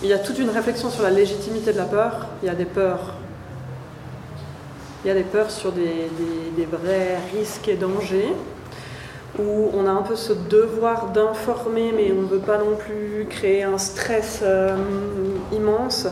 [0.02, 2.26] il y a toute une réflexion sur la légitimité de la peur.
[2.42, 3.14] Il y a des peurs.
[5.04, 6.10] Il y a des peurs sur des,
[6.56, 8.32] des vrais risques et dangers
[9.38, 13.26] où on a un peu ce devoir d'informer, mais on ne veut pas non plus
[13.28, 14.76] créer un stress euh,
[15.52, 16.06] immense.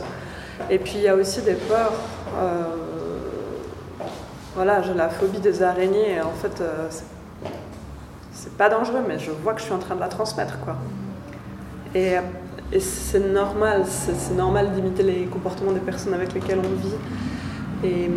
[0.71, 1.95] Et puis il y a aussi des peurs.
[2.37, 2.92] Euh,
[4.55, 6.21] voilà, j'ai la phobie des araignées.
[6.21, 6.89] En fait, euh,
[8.33, 10.77] c'est pas dangereux, mais je vois que je suis en train de la transmettre, quoi.
[11.95, 12.17] Et,
[12.73, 16.95] et c'est normal, c'est normal d'imiter les comportements des personnes avec lesquelles on vit.
[17.85, 18.11] Et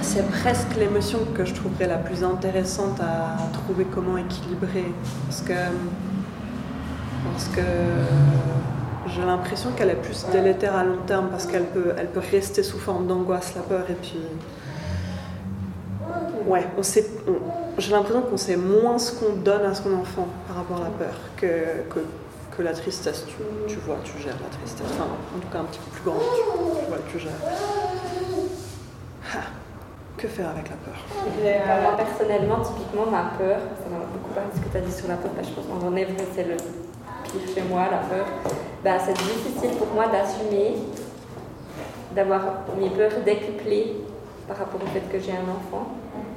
[0.00, 4.92] c'est presque l'émotion que je trouverais la plus intéressante à trouver comment équilibrer.
[5.26, 5.52] Parce que,
[7.32, 7.62] parce que
[9.08, 12.78] j'ai l'impression qu'elle est plus délétère à long terme parce qu'elle peut, peut rester sous
[12.78, 13.84] forme d'angoisse, la peur.
[13.90, 14.18] Et puis,
[16.46, 17.06] ouais, on sait,
[17.78, 20.90] j'ai l'impression qu'on sait moins ce qu'on donne à son enfant par rapport à la
[20.90, 21.46] peur que,
[22.56, 23.24] que, la tristesse.
[23.28, 23.34] Tu,
[23.68, 24.86] tu, vois, tu gères la tristesse.
[24.94, 25.04] Enfin,
[25.36, 27.32] en tout cas, un petit peu plus grande, tu, tu vois, tu gères.
[29.34, 29.40] Ah
[30.16, 30.94] que faire avec la peur?
[31.44, 34.92] Euh, Moi, personnellement, typiquement, ma peur, ça m'a beaucoup parlé ce que tu as dit
[34.92, 38.26] sur la peur, bah, je pense qu'en vrai, c'est le pire chez moi, la peur.
[38.82, 40.76] Bah, c'est difficile pour moi d'assumer,
[42.14, 43.96] d'avoir mes peurs décuplées
[44.48, 45.92] par rapport au fait que j'ai un enfant,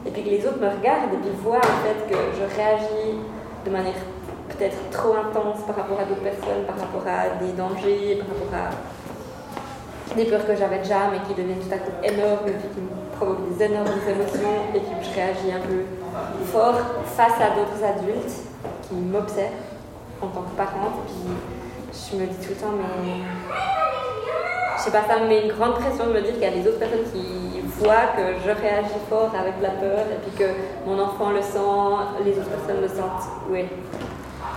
[0.06, 3.20] et puis que les autres me regardent et puis voient en fait que je réagis
[3.66, 4.00] de manière
[4.50, 8.54] peut-être trop intense par rapport à d'autres personnes, par rapport à des dangers, par rapport
[8.54, 12.82] à des peurs que j'avais déjà, mais qui deviennent tout à coup énormes, et qui
[12.82, 15.84] me provoquent des énormes émotions, et puis je réagis un peu
[16.46, 18.42] fort face à d'autres adultes
[18.84, 19.52] qui m'observent
[20.22, 23.22] en tant que parente, puis je me dis tout le temps, mais
[24.80, 26.52] je sais pas, ça me met une grande pression de me dire qu'il y a
[26.52, 30.50] des autres personnes qui voient que je réagis fort avec la peur, et puis que
[30.86, 33.28] mon enfant le sent, les autres personnes le sentent.
[33.50, 33.66] Oui.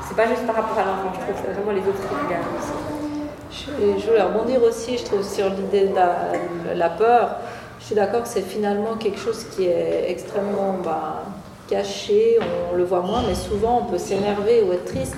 [0.06, 2.54] C'est pas juste par rapport à l'enfant, je trouve, c'est vraiment les autres qui regardent
[2.56, 4.00] aussi.
[4.00, 7.36] Je, voulais rebondir aussi, je trouve, sur l'idée de la, peur.
[7.80, 11.24] Je suis d'accord que c'est finalement quelque chose qui est extrêmement bah,
[11.68, 12.38] caché,
[12.72, 15.16] on le voit moins, mais souvent on peut s'énerver ou être triste,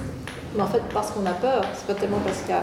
[0.54, 2.62] mais en fait parce qu'on a peur, c'est pas tellement parce qu'il y a.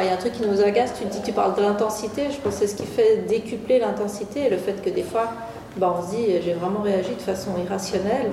[0.00, 2.38] Il y a un truc qui nous agace, tu dis, tu parles de l'intensité, je
[2.38, 5.28] pense que c'est ce qui fait décupler l'intensité, le fait que des fois,
[5.76, 8.30] bah, on se dit, j'ai vraiment réagi de façon irrationnelle,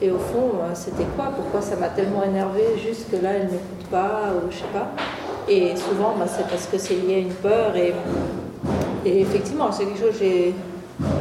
[0.00, 1.26] et au fond, euh, c'était quoi?
[1.36, 4.64] Pourquoi ça m'a tellement énervé juste que là, elle ne m'écoute pas, ou je sais
[4.72, 4.88] pas?
[5.48, 7.76] Et souvent, bah, c'est parce que c'est lié à une peur.
[7.76, 7.92] Et,
[9.04, 10.54] effectivement, c'est quelque chose que j'ai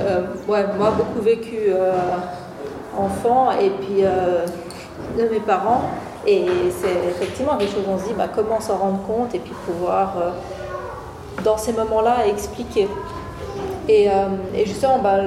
[0.02, 1.92] euh, moi beaucoup vécu euh,
[2.98, 5.82] enfant et puis de mes parents.
[6.28, 9.40] Et c'est effectivement quelque chose où on se dit bah, comment s'en rendre compte et
[9.40, 10.14] puis pouvoir,
[11.44, 12.88] dans ces moments-là, expliquer.
[13.88, 14.06] Et,
[14.54, 15.18] et justement, bah,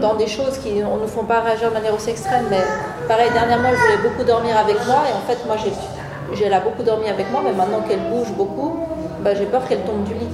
[0.00, 2.62] dans des choses qui ne nous font pas réagir de manière aussi extrême, mais
[3.08, 5.72] pareil, dernièrement, je voulais beaucoup dormir avec moi et en fait, moi, j'ai
[6.44, 8.76] elle a beaucoup dormi avec moi, mais maintenant qu'elle bouge beaucoup,
[9.20, 10.28] bah, j'ai peur qu'elle tombe du lit.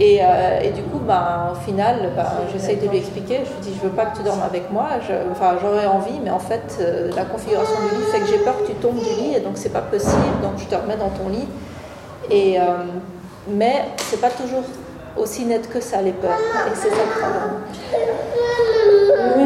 [0.00, 3.40] Et, euh, et, du coup, bah, au final, bah, j'essaye de lui expliquer.
[3.44, 4.88] Je lui dis, je veux pas que tu dormes avec moi.
[5.30, 8.56] enfin, j'aurais envie, mais en fait, euh, la configuration du lit fait que j'ai peur
[8.62, 10.40] que tu tombes du lit, et donc c'est pas possible.
[10.42, 11.46] Donc je te remets dans ton lit.
[12.30, 12.62] Et, euh,
[13.48, 14.62] mais c'est pas toujours
[15.18, 16.30] aussi net que ça les peurs.
[16.30, 17.60] Et c'est ça le problème.
[19.36, 19.44] Oui,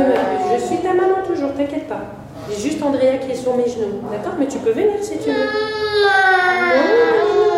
[0.55, 2.03] je suis ta maman toujours, t'inquiète pas.
[2.49, 4.03] J'ai juste Andrea qui est sur mes genoux.
[4.11, 4.35] D'accord?
[4.39, 5.35] Mais tu peux venir si tu veux.
[5.35, 5.51] Non,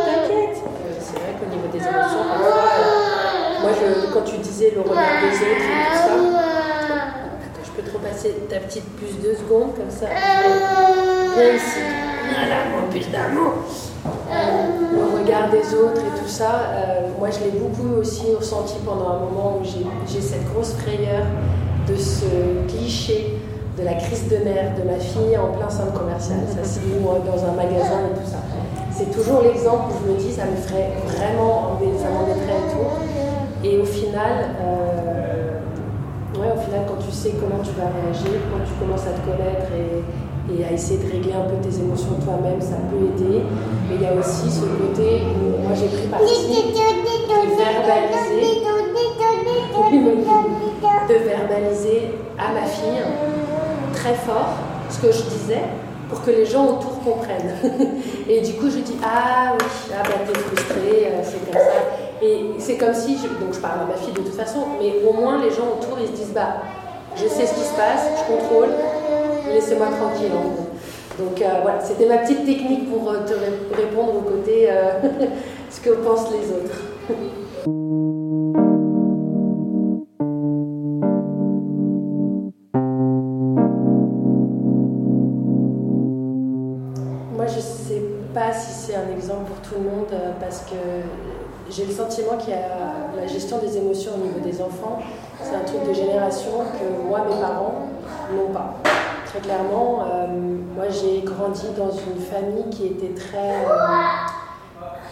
[0.07, 0.63] t'inquiète.
[1.01, 2.76] C'est vrai qu'au niveau des émotions, euh,
[3.67, 6.15] moi, je, quand tu disais le regard des autres et tout ça,
[7.43, 10.07] attends, je peux te repasser ta petite puce deux secondes comme ça.
[10.07, 11.81] Viens ici.
[12.31, 13.55] Voilà, mon puce d'amour.
[14.07, 18.77] Euh, le regard des autres et tout ça, euh, moi je l'ai beaucoup aussi ressenti
[18.85, 21.25] pendant un moment où j'ai cette grosse frayeur
[21.89, 22.27] de ce
[22.69, 23.39] cliché
[23.77, 26.39] de la crise de nerfs de ma fille en plein centre commercial.
[26.55, 28.39] Ça se moi dans un magasin et tout ça.
[28.93, 33.16] C'est toujours l'exemple où je me dis, ça me ferait vraiment, ça m'embêterait et tout.
[33.67, 35.59] Et au final, euh,
[36.39, 39.27] ouais, au final, quand tu sais comment tu vas réagir, quand tu commences à te
[39.27, 40.05] connaître et,
[40.65, 43.43] à essayer de régler un peu tes émotions toi-même, ça peut aider.
[43.89, 46.55] Mais il y a aussi ce côté où moi j'ai pris parti de
[47.59, 48.63] verbaliser,
[51.09, 53.03] de verbaliser à ma fille
[53.93, 54.55] très fort
[54.91, 55.65] ce que je disais
[56.09, 57.57] pour que les gens autour comprennent.
[58.29, 61.83] et du coup, je dis Ah oui, ah bah, t'es frustrée, euh, c'est comme ça.
[62.23, 64.93] Et c'est comme si, je, donc je parle à ma fille de toute façon, mais
[65.07, 66.63] au moins les gens autour ils se disent Bah,
[67.15, 68.69] je sais ce qui se passe, je contrôle,
[69.53, 70.33] laissez-moi tranquille.
[71.19, 73.35] Donc euh, voilà, c'était ma petite technique pour euh, te
[73.75, 74.69] répondre au côté
[75.71, 76.83] ce que pensent les autres.
[89.69, 90.77] tout le monde euh, parce que
[91.71, 95.01] j'ai le sentiment qu'il y a la gestion des émotions au niveau des enfants,
[95.43, 97.89] c'est un truc de génération que moi, mes parents
[98.35, 98.75] n'ont pas.
[99.27, 100.27] Très clairement, euh,
[100.75, 103.57] moi j'ai grandi dans une famille qui était très.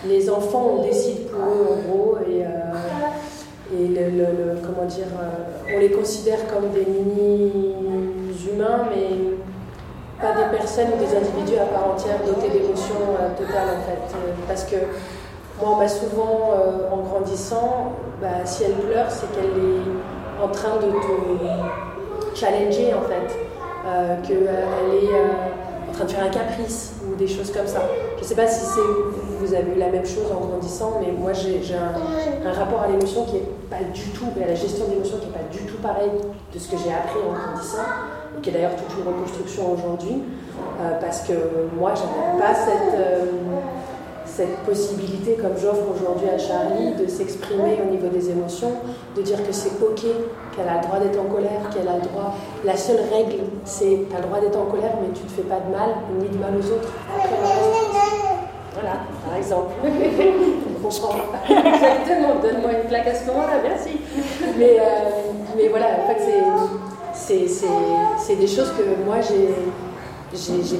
[0.07, 2.45] les enfants, on décide pour eux en gros, et,
[3.75, 5.07] et le, comment dire,
[5.75, 9.35] on les considère comme des mini-humains, mais
[10.21, 14.05] pas des personnes ou des individus à part entière dotés d'émotions euh, totales en fait.
[14.17, 14.77] Euh, parce que
[15.61, 20.77] moi m'a souvent, euh, en grandissant, bah, si elle pleure, c'est qu'elle est en train
[20.77, 23.38] de te challenger en fait.
[24.27, 27.83] qu'elle est en train de faire un caprice ou des choses comme ça.
[28.17, 28.67] Je ne sais pas si
[29.40, 33.25] vous avez eu la même chose en grandissant, mais moi j'ai un, rapport à l'émotion
[33.27, 36.11] qui n'est pas du tout, à la gestion d'émotion qui n'est pas du tout pareil
[36.53, 37.85] de ce que j'ai appris en grandissant
[38.43, 40.23] qui est d'ailleurs toute une reconstruction aujourd'hui,
[40.81, 41.33] euh, parce que
[41.79, 43.25] moi, je n'avais pas cette, euh,
[44.37, 48.73] cette possibilité, comme j'offre aujourd'hui à Charlie, de s'exprimer au niveau des émotions,
[49.16, 50.03] de dire que c'est OK,
[50.57, 52.35] qu'elle a le droit d'être en colère, qu'elle a le droit.
[52.64, 55.33] La seule règle, c'est tu as le droit d'être en colère, mais tu ne te
[55.33, 56.92] fais pas de mal, ni de mal aux autres.
[58.75, 59.73] voilà, par exemple.
[61.49, 64.01] Exactement, donne-moi une plaque à ce moment-là, merci.
[64.59, 66.20] Mais, euh, mais voilà, en fait,
[67.14, 69.55] c'est des choses que moi, j'ai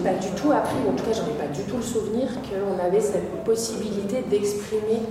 [0.03, 2.85] pas du tout appris, en tout cas, j'en ai pas du tout le souvenir qu'on
[2.85, 5.03] avait cette possibilité d'exprimer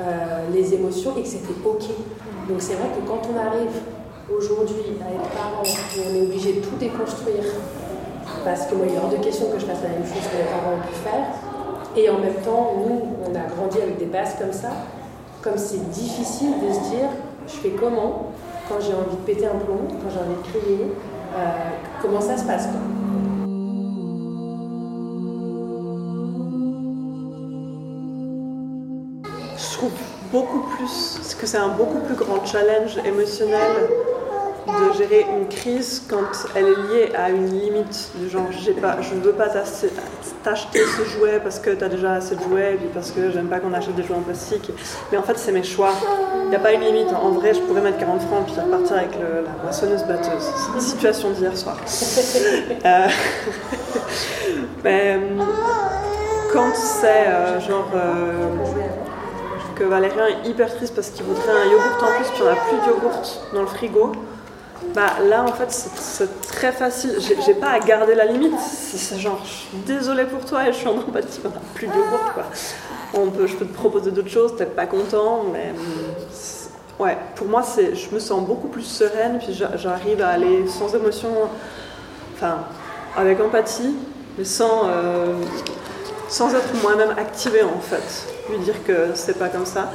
[0.00, 1.84] euh, les émotions et que c'était OK.
[2.48, 3.76] Donc c'est vrai que quand on arrive
[4.34, 7.44] aujourd'hui à être parent, on est obligé de tout déconstruire,
[8.44, 10.36] parce que moi, il est hors de question que je fasse la même chose que
[10.36, 11.26] les parents ont pu faire.
[11.96, 14.70] Et en même temps, nous, on a grandi avec des bases comme ça,
[15.42, 17.08] comme c'est difficile de se dire,
[17.46, 18.32] je fais comment
[18.68, 20.92] quand j'ai envie de péter un plomb, quand j'ai envie de crier,
[21.36, 21.70] euh,
[22.02, 22.95] comment ça se passe Je
[29.76, 29.92] trouve
[30.32, 33.88] beaucoup plus que c'est un beaucoup plus grand challenge émotionnel
[34.66, 38.96] de gérer une crise quand elle est liée à une limite du genre j'ai pas,
[39.00, 42.74] je ne veux pas t'acheter ce jouet parce que tu as déjà assez de jouets
[42.74, 44.70] et puis parce que j'aime pas qu'on achète des jouets en plastique.
[45.12, 45.92] Mais en fait, c'est mes choix.
[46.44, 47.12] Il n'y a pas une limite.
[47.12, 50.50] En vrai, je pourrais mettre 40 francs puis repartir avec la moissonneuse batteuse.
[50.56, 51.76] C'est une situation d'hier soir.
[52.84, 53.08] Euh,
[54.84, 55.18] mais
[56.52, 58.48] quand c'est euh, genre euh,
[59.76, 62.76] que est hyper triste parce qu'il voudrait un yogourt en plus puis on n'a plus
[62.78, 64.12] de yogourt dans le frigo,
[64.94, 67.18] bah là en fait c'est très facile.
[67.44, 68.58] J'ai pas à garder la limite.
[68.58, 71.40] C'est genre je suis désolée pour toi et je suis en empathie.
[71.44, 72.44] On n'a plus de yogourt quoi.
[73.14, 75.72] On peut, je peux te proposer d'autres choses, peut-être pas content, mais
[76.98, 81.30] ouais, pour moi je me sens beaucoup plus sereine puis j'arrive à aller sans émotion,
[82.34, 82.58] enfin
[83.16, 83.94] avec empathie,
[84.38, 85.34] mais sans euh,
[86.28, 88.26] sans être moi-même activée en fait.
[88.50, 89.90] Lui dire que c'est pas comme ça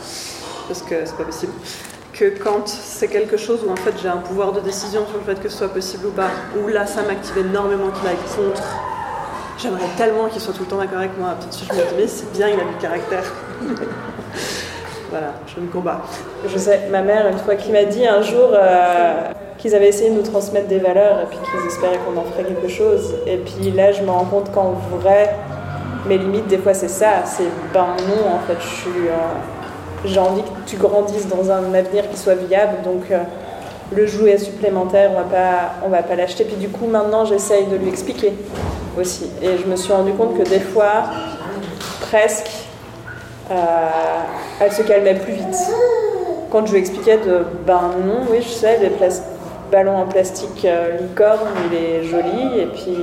[0.67, 1.53] parce que c'est pas possible
[2.13, 5.23] que quand c'est quelque chose où en fait j'ai un pouvoir de décision sur le
[5.23, 6.29] fait que ce soit possible ou pas,
[6.61, 8.63] où là ça m'active énormément qu'il aille contre,
[9.57, 11.35] j'aimerais tellement qu'il soit tout le temps d'accord avec moi.
[11.39, 13.23] Tout je me dis c'est bien, il a du caractère.
[15.09, 16.01] voilà, je me combats.
[16.45, 20.09] Je sais, ma mère une fois qui m'a dit un jour euh, qu'ils avaient essayé
[20.09, 23.15] de nous transmettre des valeurs et puis qu'ils espéraient qu'on en ferait quelque chose.
[23.25, 25.35] Et puis là je me rends compte qu'en vrai,
[26.05, 28.89] mes limites des fois c'est ça, c'est ben non en fait.
[28.89, 29.11] Euh,
[30.03, 32.81] j'ai envie que tu grandisses dans un avenir qui soit viable.
[32.83, 33.19] Donc euh,
[33.95, 36.43] le jouet supplémentaire, on va pas, va pas l'acheter.
[36.43, 38.33] Puis du coup, maintenant, j'essaye de lui expliquer
[38.99, 39.29] aussi.
[39.41, 41.03] Et je me suis rendu compte que des fois,
[42.09, 42.49] presque,
[43.51, 43.55] euh,
[44.59, 45.55] elle se calmait plus vite.
[46.51, 47.19] Quand je lui expliquais
[47.65, 48.91] ben non, oui, je sais, les
[49.71, 50.67] ballons en plastique
[50.99, 52.97] licorne, il est joli, et puis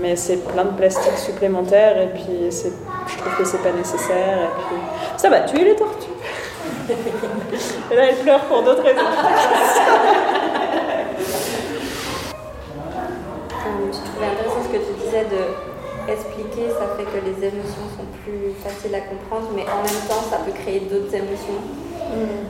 [0.00, 4.62] mais c'est plein de plastique supplémentaire et puis je trouve que c'est pas nécessaire et
[4.68, 4.76] puis
[5.16, 6.06] ça va tuer les tortues.
[7.90, 9.00] et là elle pleure pour d'autres raisons.
[13.90, 18.08] Je trouvais intéressant ce que tu disais de expliquer, ça fait que les émotions sont
[18.24, 21.60] plus faciles à comprendre, mais en même temps ça peut créer d'autres émotions.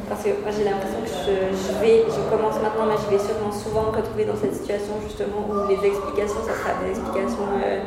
[0.09, 3.53] Parce que moi j'ai l'impression que je, vais, je commence maintenant, mais je vais sûrement
[3.53, 7.83] souvent me retrouver dans cette situation justement où les explications, ça sera des explications euh,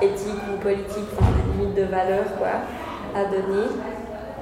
[0.00, 2.64] éthiques ou politiques, enfin des limites de valeur quoi,
[3.14, 3.68] à donner.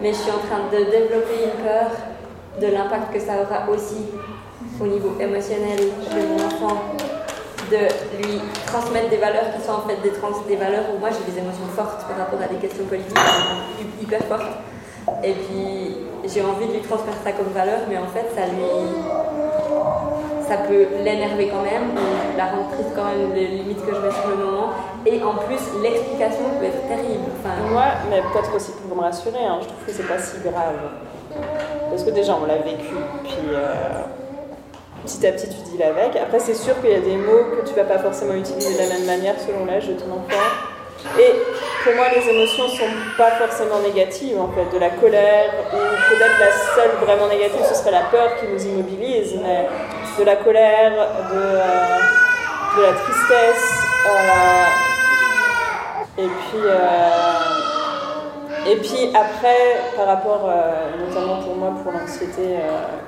[0.01, 1.91] Mais je suis en train de développer une peur
[2.61, 4.11] de l'impact que ça aura aussi
[4.81, 6.95] au niveau émotionnel de mon enfant,
[7.71, 7.83] de
[8.19, 11.33] lui transmettre des valeurs qui sont en fait des, trans des valeurs où moi j'ai
[11.33, 13.19] des émotions fortes par rapport à des questions politiques
[14.03, 14.74] hyper fortes.
[15.23, 15.97] Et puis
[16.27, 18.65] j'ai envie de lui transmettre ça comme valeur, mais en fait, ça lui.
[20.49, 21.93] ça peut l'énerver quand même,
[22.37, 24.71] la rendre triste quand même, les limites que je mets sur le moment.
[25.07, 27.29] Et en plus, l'explication peut être terrible.
[27.71, 30.81] Moi, mais peut-être aussi pour me rassurer, hein, je trouve que c'est pas si grave.
[31.91, 32.95] Parce que déjà, on l'a vécu,
[33.25, 34.03] puis euh,
[35.05, 36.17] petit à petit, tu deals avec.
[36.17, 38.79] Après, c'est sûr qu'il y a des mots que tu vas pas forcément utiliser de
[38.79, 40.41] la même manière selon l'âge de ton enfant.
[41.19, 41.33] Et
[41.85, 44.75] pour moi, les émotions sont pas forcément négatives, en fait.
[44.75, 45.77] De la colère, ou
[46.09, 49.69] peut-être la seule vraiment négative, ce serait la peur qui nous immobilise, mais
[50.19, 50.93] de la colère,
[51.31, 51.99] de, euh,
[52.81, 53.85] la tristesse.
[54.07, 54.67] euh,
[56.17, 56.73] et puis, euh,
[58.71, 60.49] et puis après, par rapport,
[60.99, 62.57] notamment pour moi, pour l'anxiété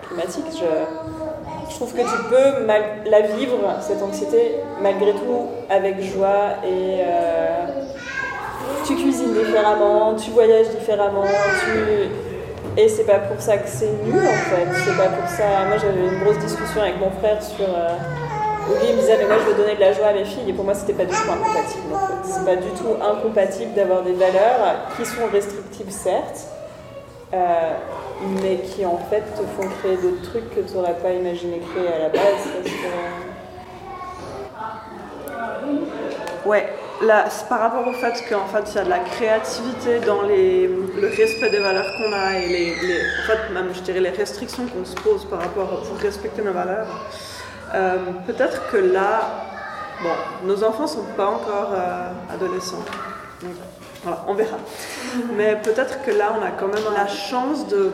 [0.06, 2.66] climatique, je, trouve que tu peux
[3.10, 7.04] la vivre, cette anxiété, malgré tout, avec joie et
[8.86, 12.80] tu cuisines différemment, tu voyages différemment, tu...
[12.80, 14.66] et c'est pas pour ça que c'est nul en fait.
[14.84, 15.64] C'est pas pour ça.
[15.68, 17.64] Moi j'avais une grosse discussion avec mon frère sur.
[17.68, 17.96] euh,
[18.88, 20.52] il me disait mais moi je veux donner de la joie à mes filles et
[20.52, 22.14] pour moi c'était pas du tout incompatible en fait.
[22.24, 26.48] C'est pas du tout incompatible d'avoir des valeurs qui sont restrictives certes,
[27.32, 27.72] euh,
[28.42, 31.92] mais qui en fait te font créer d'autres trucs que tu n'aurais pas imaginé créer
[31.92, 32.22] à la base.
[36.44, 36.68] Ouais,
[37.48, 41.50] par rapport au fait qu'en fait, il y a de la créativité dans le respect
[41.50, 42.74] des valeurs qu'on a et les,
[43.52, 46.86] même, je dirais, les restrictions qu'on se pose par rapport pour respecter nos valeurs.
[47.74, 49.46] Euh, Peut-être que là,
[50.02, 52.84] bon, nos enfants sont pas encore euh, adolescents.
[54.02, 54.56] Voilà, on verra.
[55.36, 57.90] Mais peut-être que là, on a quand même la chance de,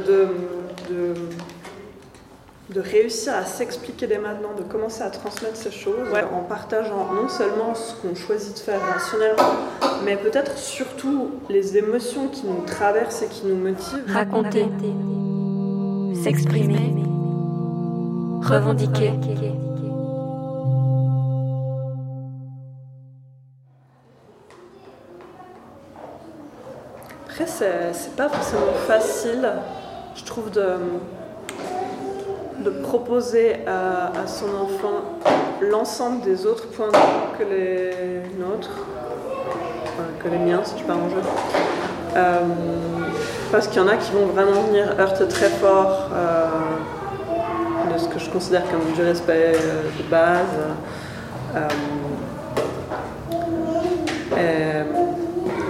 [2.73, 7.29] de réussir à s'expliquer dès maintenant, de commencer à transmettre ces choses en partageant non
[7.29, 9.57] seulement ce qu'on choisit de faire rationnellement,
[10.05, 14.05] mais peut-être surtout les émotions qui nous traversent et qui nous motivent.
[14.09, 14.67] Raconter,
[16.23, 16.95] s'exprimer,
[18.43, 19.13] revendiquer.
[27.27, 29.53] Après, c'est c'est pas forcément facile,
[30.15, 30.77] je trouve, de,
[32.63, 35.19] de proposer à, à son enfant
[35.61, 37.91] l'ensemble des autres points de vue que les
[38.39, 38.71] nôtres,
[39.85, 41.17] enfin, que les miens, si je peux arranger.
[42.17, 42.41] Euh,
[43.51, 46.49] parce qu'il y en a qui vont vraiment venir heurter très fort euh,
[47.93, 50.59] de ce que je considère comme du respect euh, de base.
[51.55, 51.69] Euh,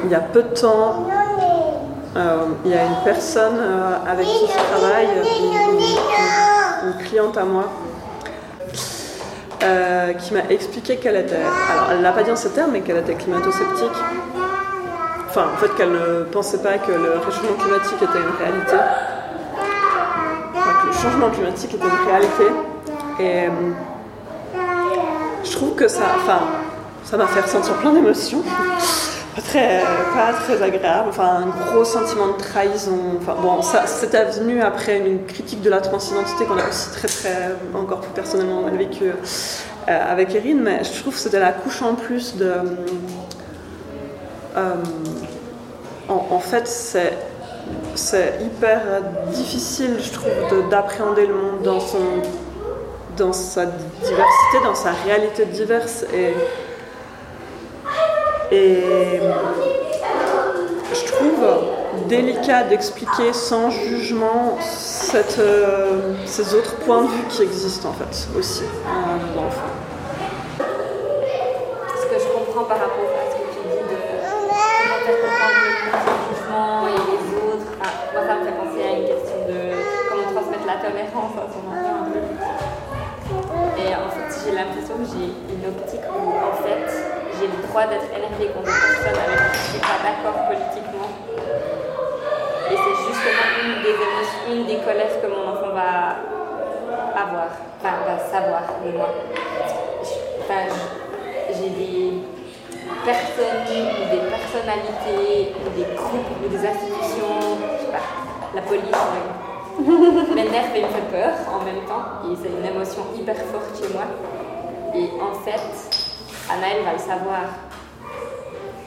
[0.05, 1.07] il y a peu de temps,
[2.17, 5.09] euh, il y a une personne euh, avec qui je travaille,
[6.83, 7.71] une cliente à moi,
[9.63, 12.73] euh, qui m'a expliqué qu'elle était, alors elle ne l'a pas dit en ces termes,
[12.73, 13.91] mais qu'elle était climato-sceptique.
[15.29, 18.77] Enfin, en fait, qu'elle ne pensait pas que le réchauffement climatique était une réalité.
[20.55, 22.45] Enfin, que le changement climatique était une réalité.
[23.21, 23.51] Et euh,
[25.45, 26.41] je trouve que ça, enfin,
[27.05, 28.43] ça m'a fait ressentir plein d'émotions.
[29.35, 29.81] Pas très,
[30.15, 32.99] pas très agréable, enfin un gros sentiment de trahison.
[33.19, 37.09] Enfin bon, ça c'était venu après une critique de la transidentité qu'on a aussi très
[37.09, 39.13] très, encore plus personnellement mal vécu euh,
[39.89, 42.53] avec Erin, mais je trouve que c'était la couche en plus de.
[44.57, 44.75] euh,
[46.11, 47.17] en, en fait, c'est
[47.95, 48.81] c'est hyper
[49.33, 51.99] difficile, je trouve, de- d'appréhender le monde dans son
[53.17, 56.33] dans sa diversité, dans sa réalité diverse et
[58.53, 59.19] et
[60.93, 61.43] je trouve
[62.07, 64.59] délicat d'expliquer sans jugement
[65.39, 69.73] euh, ces autres points de vue qui existent en fait aussi à nos enfants.
[70.59, 74.01] ce que je comprends par rapport à ce que tu dis de
[74.81, 75.73] comment faire comprendre le
[76.29, 79.59] jugement et les autres, enfin, moi ça me fait penser à une question de
[80.11, 81.63] comment transmettre la tolérance à son.
[83.79, 87.12] Et en fait j'ai l'impression que j'ai une optique où en fait
[87.43, 90.47] j'ai le droit d'être énervée contre des personnes avec qui je ne suis pas d'accord
[90.47, 91.11] politiquement.
[92.71, 96.23] Et c'est justement une des émotions, une des colères que mon enfant va
[97.19, 97.51] avoir,
[97.83, 99.11] enfin va savoir de moi.
[100.41, 100.71] Enfin,
[101.51, 102.23] j'ai des
[103.05, 108.07] personnes ou des personnalités ou des groupes ou des institutions, je sais pas,
[108.55, 108.87] la police
[110.35, 112.23] m'énerve et me fait peur en même temps.
[112.31, 114.05] Et c'est une émotion hyper forte chez moi.
[114.95, 115.92] Et en fait,
[116.57, 117.45] Anaëlle va le savoir.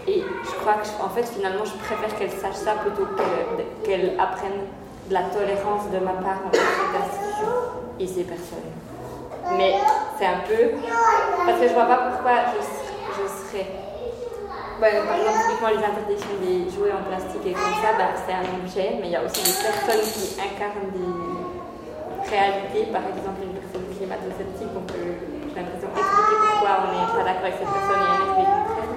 [0.08, 4.14] Et je crois que, en fait, finalement, je préfère qu'elle sache ça plutôt que- qu'elle
[4.20, 4.70] apprenne
[5.10, 7.50] de la tolérance de ma part envers cette institution
[8.00, 8.70] et ces personnes.
[9.58, 9.74] Mais
[10.18, 10.78] c'est un peu.
[11.46, 13.68] Parce que je vois pas pourquoi je, ser- je serais.
[14.82, 18.34] Ouais, par exemple, typiquement les interdictions des jouets en plastique et comme ça, bah, c'est
[18.36, 21.16] un objet, mais il y a aussi des personnes qui incarnent des
[22.30, 22.92] réalités.
[22.92, 26.35] Par exemple, une personne climato-sceptique, j'ai l'impression, expliquer
[26.66, 28.90] on n'est pas d'accord avec cette personne et énervé contre elle.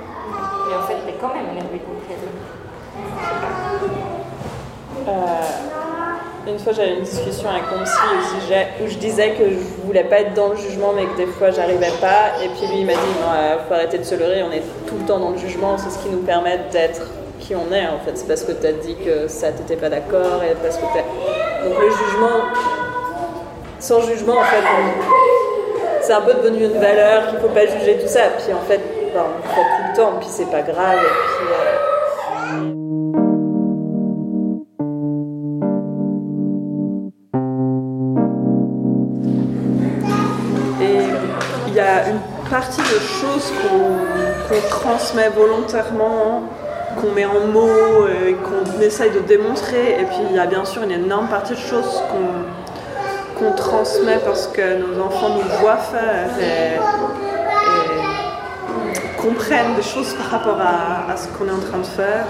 [0.69, 2.29] mais en fait, t'es quand même énervé contre elle.
[5.09, 7.99] Euh, une fois, j'avais une discussion avec mon psy
[8.83, 11.51] où je disais que je voulais pas être dans le jugement, mais que des fois,
[11.51, 12.43] j'arrivais pas.
[12.43, 14.63] Et puis lui, il m'a dit, non, euh, faut arrêter de se leurrer, on est
[14.87, 17.03] tout le temps dans le jugement, c'est ce qui nous permet d'être
[17.39, 18.17] qui on est, en fait.
[18.17, 20.83] C'est parce que t'as dit que ça, t'étais pas d'accord, et parce que.
[20.83, 22.41] Donc le jugement,
[23.79, 25.28] sans jugement, en fait, on-
[26.09, 28.21] c'est un peu devenu une valeur qu'il faut pas juger tout ça.
[28.39, 28.81] Puis en fait,
[29.13, 30.97] ben, on fait tout le temps, puis c'est pas grave.
[30.97, 31.75] Et puis, euh,
[40.81, 40.99] Et
[41.67, 46.45] il y a une partie de choses qu'on transmet volontairement,
[46.99, 50.01] qu'on met en mots, et qu'on essaye de démontrer.
[50.01, 52.58] Et puis il y a bien sûr une énorme partie de choses qu'on
[53.39, 56.79] qu'on transmet parce que nos enfants nous voient faire et,
[59.21, 62.27] comprennent des choses par rapport à, ce qu'on est en train de faire.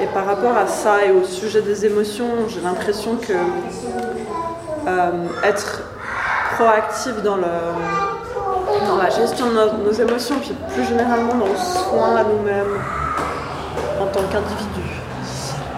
[0.00, 3.32] Et par rapport à ça et au sujet des émotions, j'ai l'impression que
[4.86, 5.10] euh,
[5.42, 5.82] être
[6.56, 12.24] proactif dans, la gestion de nos, nos émotions, puis plus généralement dans le soin à
[12.24, 12.78] nous-mêmes
[14.00, 15.04] en tant qu'individu.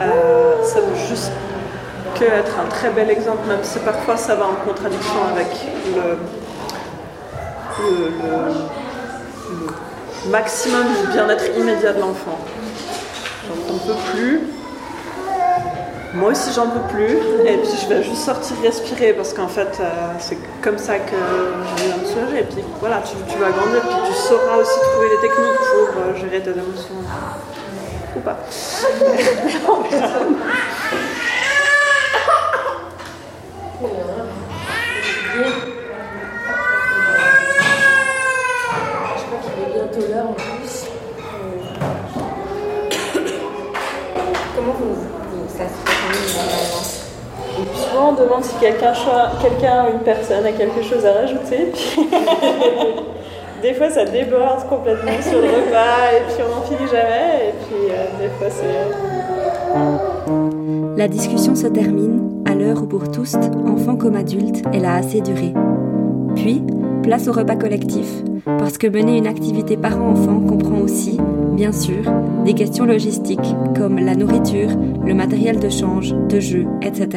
[0.02, 1.32] Euh, ça veut juste
[2.24, 5.46] être un très bel exemple, même si parfois ça va en contradiction avec
[5.94, 6.16] le,
[7.82, 8.10] le,
[10.30, 12.38] maximum du bien-être immédiat de l'enfant.
[13.48, 14.40] J'en peux plus.
[16.14, 19.68] Moi aussi j'en peux plus et puis je vais juste sortir respirer parce qu'en fait
[19.80, 19.84] euh,
[20.18, 21.14] c'est comme ça que
[21.76, 24.80] j'arrive à me soulager et puis voilà tu, tu vas grandir puis tu sauras aussi
[24.92, 27.02] trouver des techniques pour euh, gérer tes émotions
[28.16, 28.38] ou pas.
[39.16, 40.74] Je crois qu'il est bientôt l'heure en plus.
[44.54, 46.84] Comment vous, vous- ça se fait normalement
[47.74, 48.92] souvent, on demande si quelqu'un
[49.40, 51.72] quelqu'un une personne a quelque chose à rajouter.
[53.62, 57.48] Des fois, ça déborde complètement sur le repas et puis on n'en finit jamais.
[57.48, 58.86] Et puis euh, des fois, c'est.
[60.96, 63.34] La discussion se termine à l'heure où pour tous,
[63.66, 65.52] enfants comme adultes, elle a assez duré.
[66.34, 66.62] Puis,
[67.02, 71.18] place au repas collectif, parce que mener une activité parent-enfant comprend aussi,
[71.56, 72.04] bien sûr,
[72.44, 74.68] des questions logistiques comme la nourriture,
[75.04, 77.08] le matériel de change, de jeu, etc.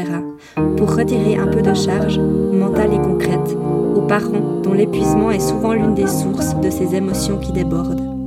[0.78, 3.58] Pour retirer un peu de charge, mentale et concrète,
[3.96, 8.19] aux parents dont l'épuisement est souvent l'une des sources de ces émotions qui débordent.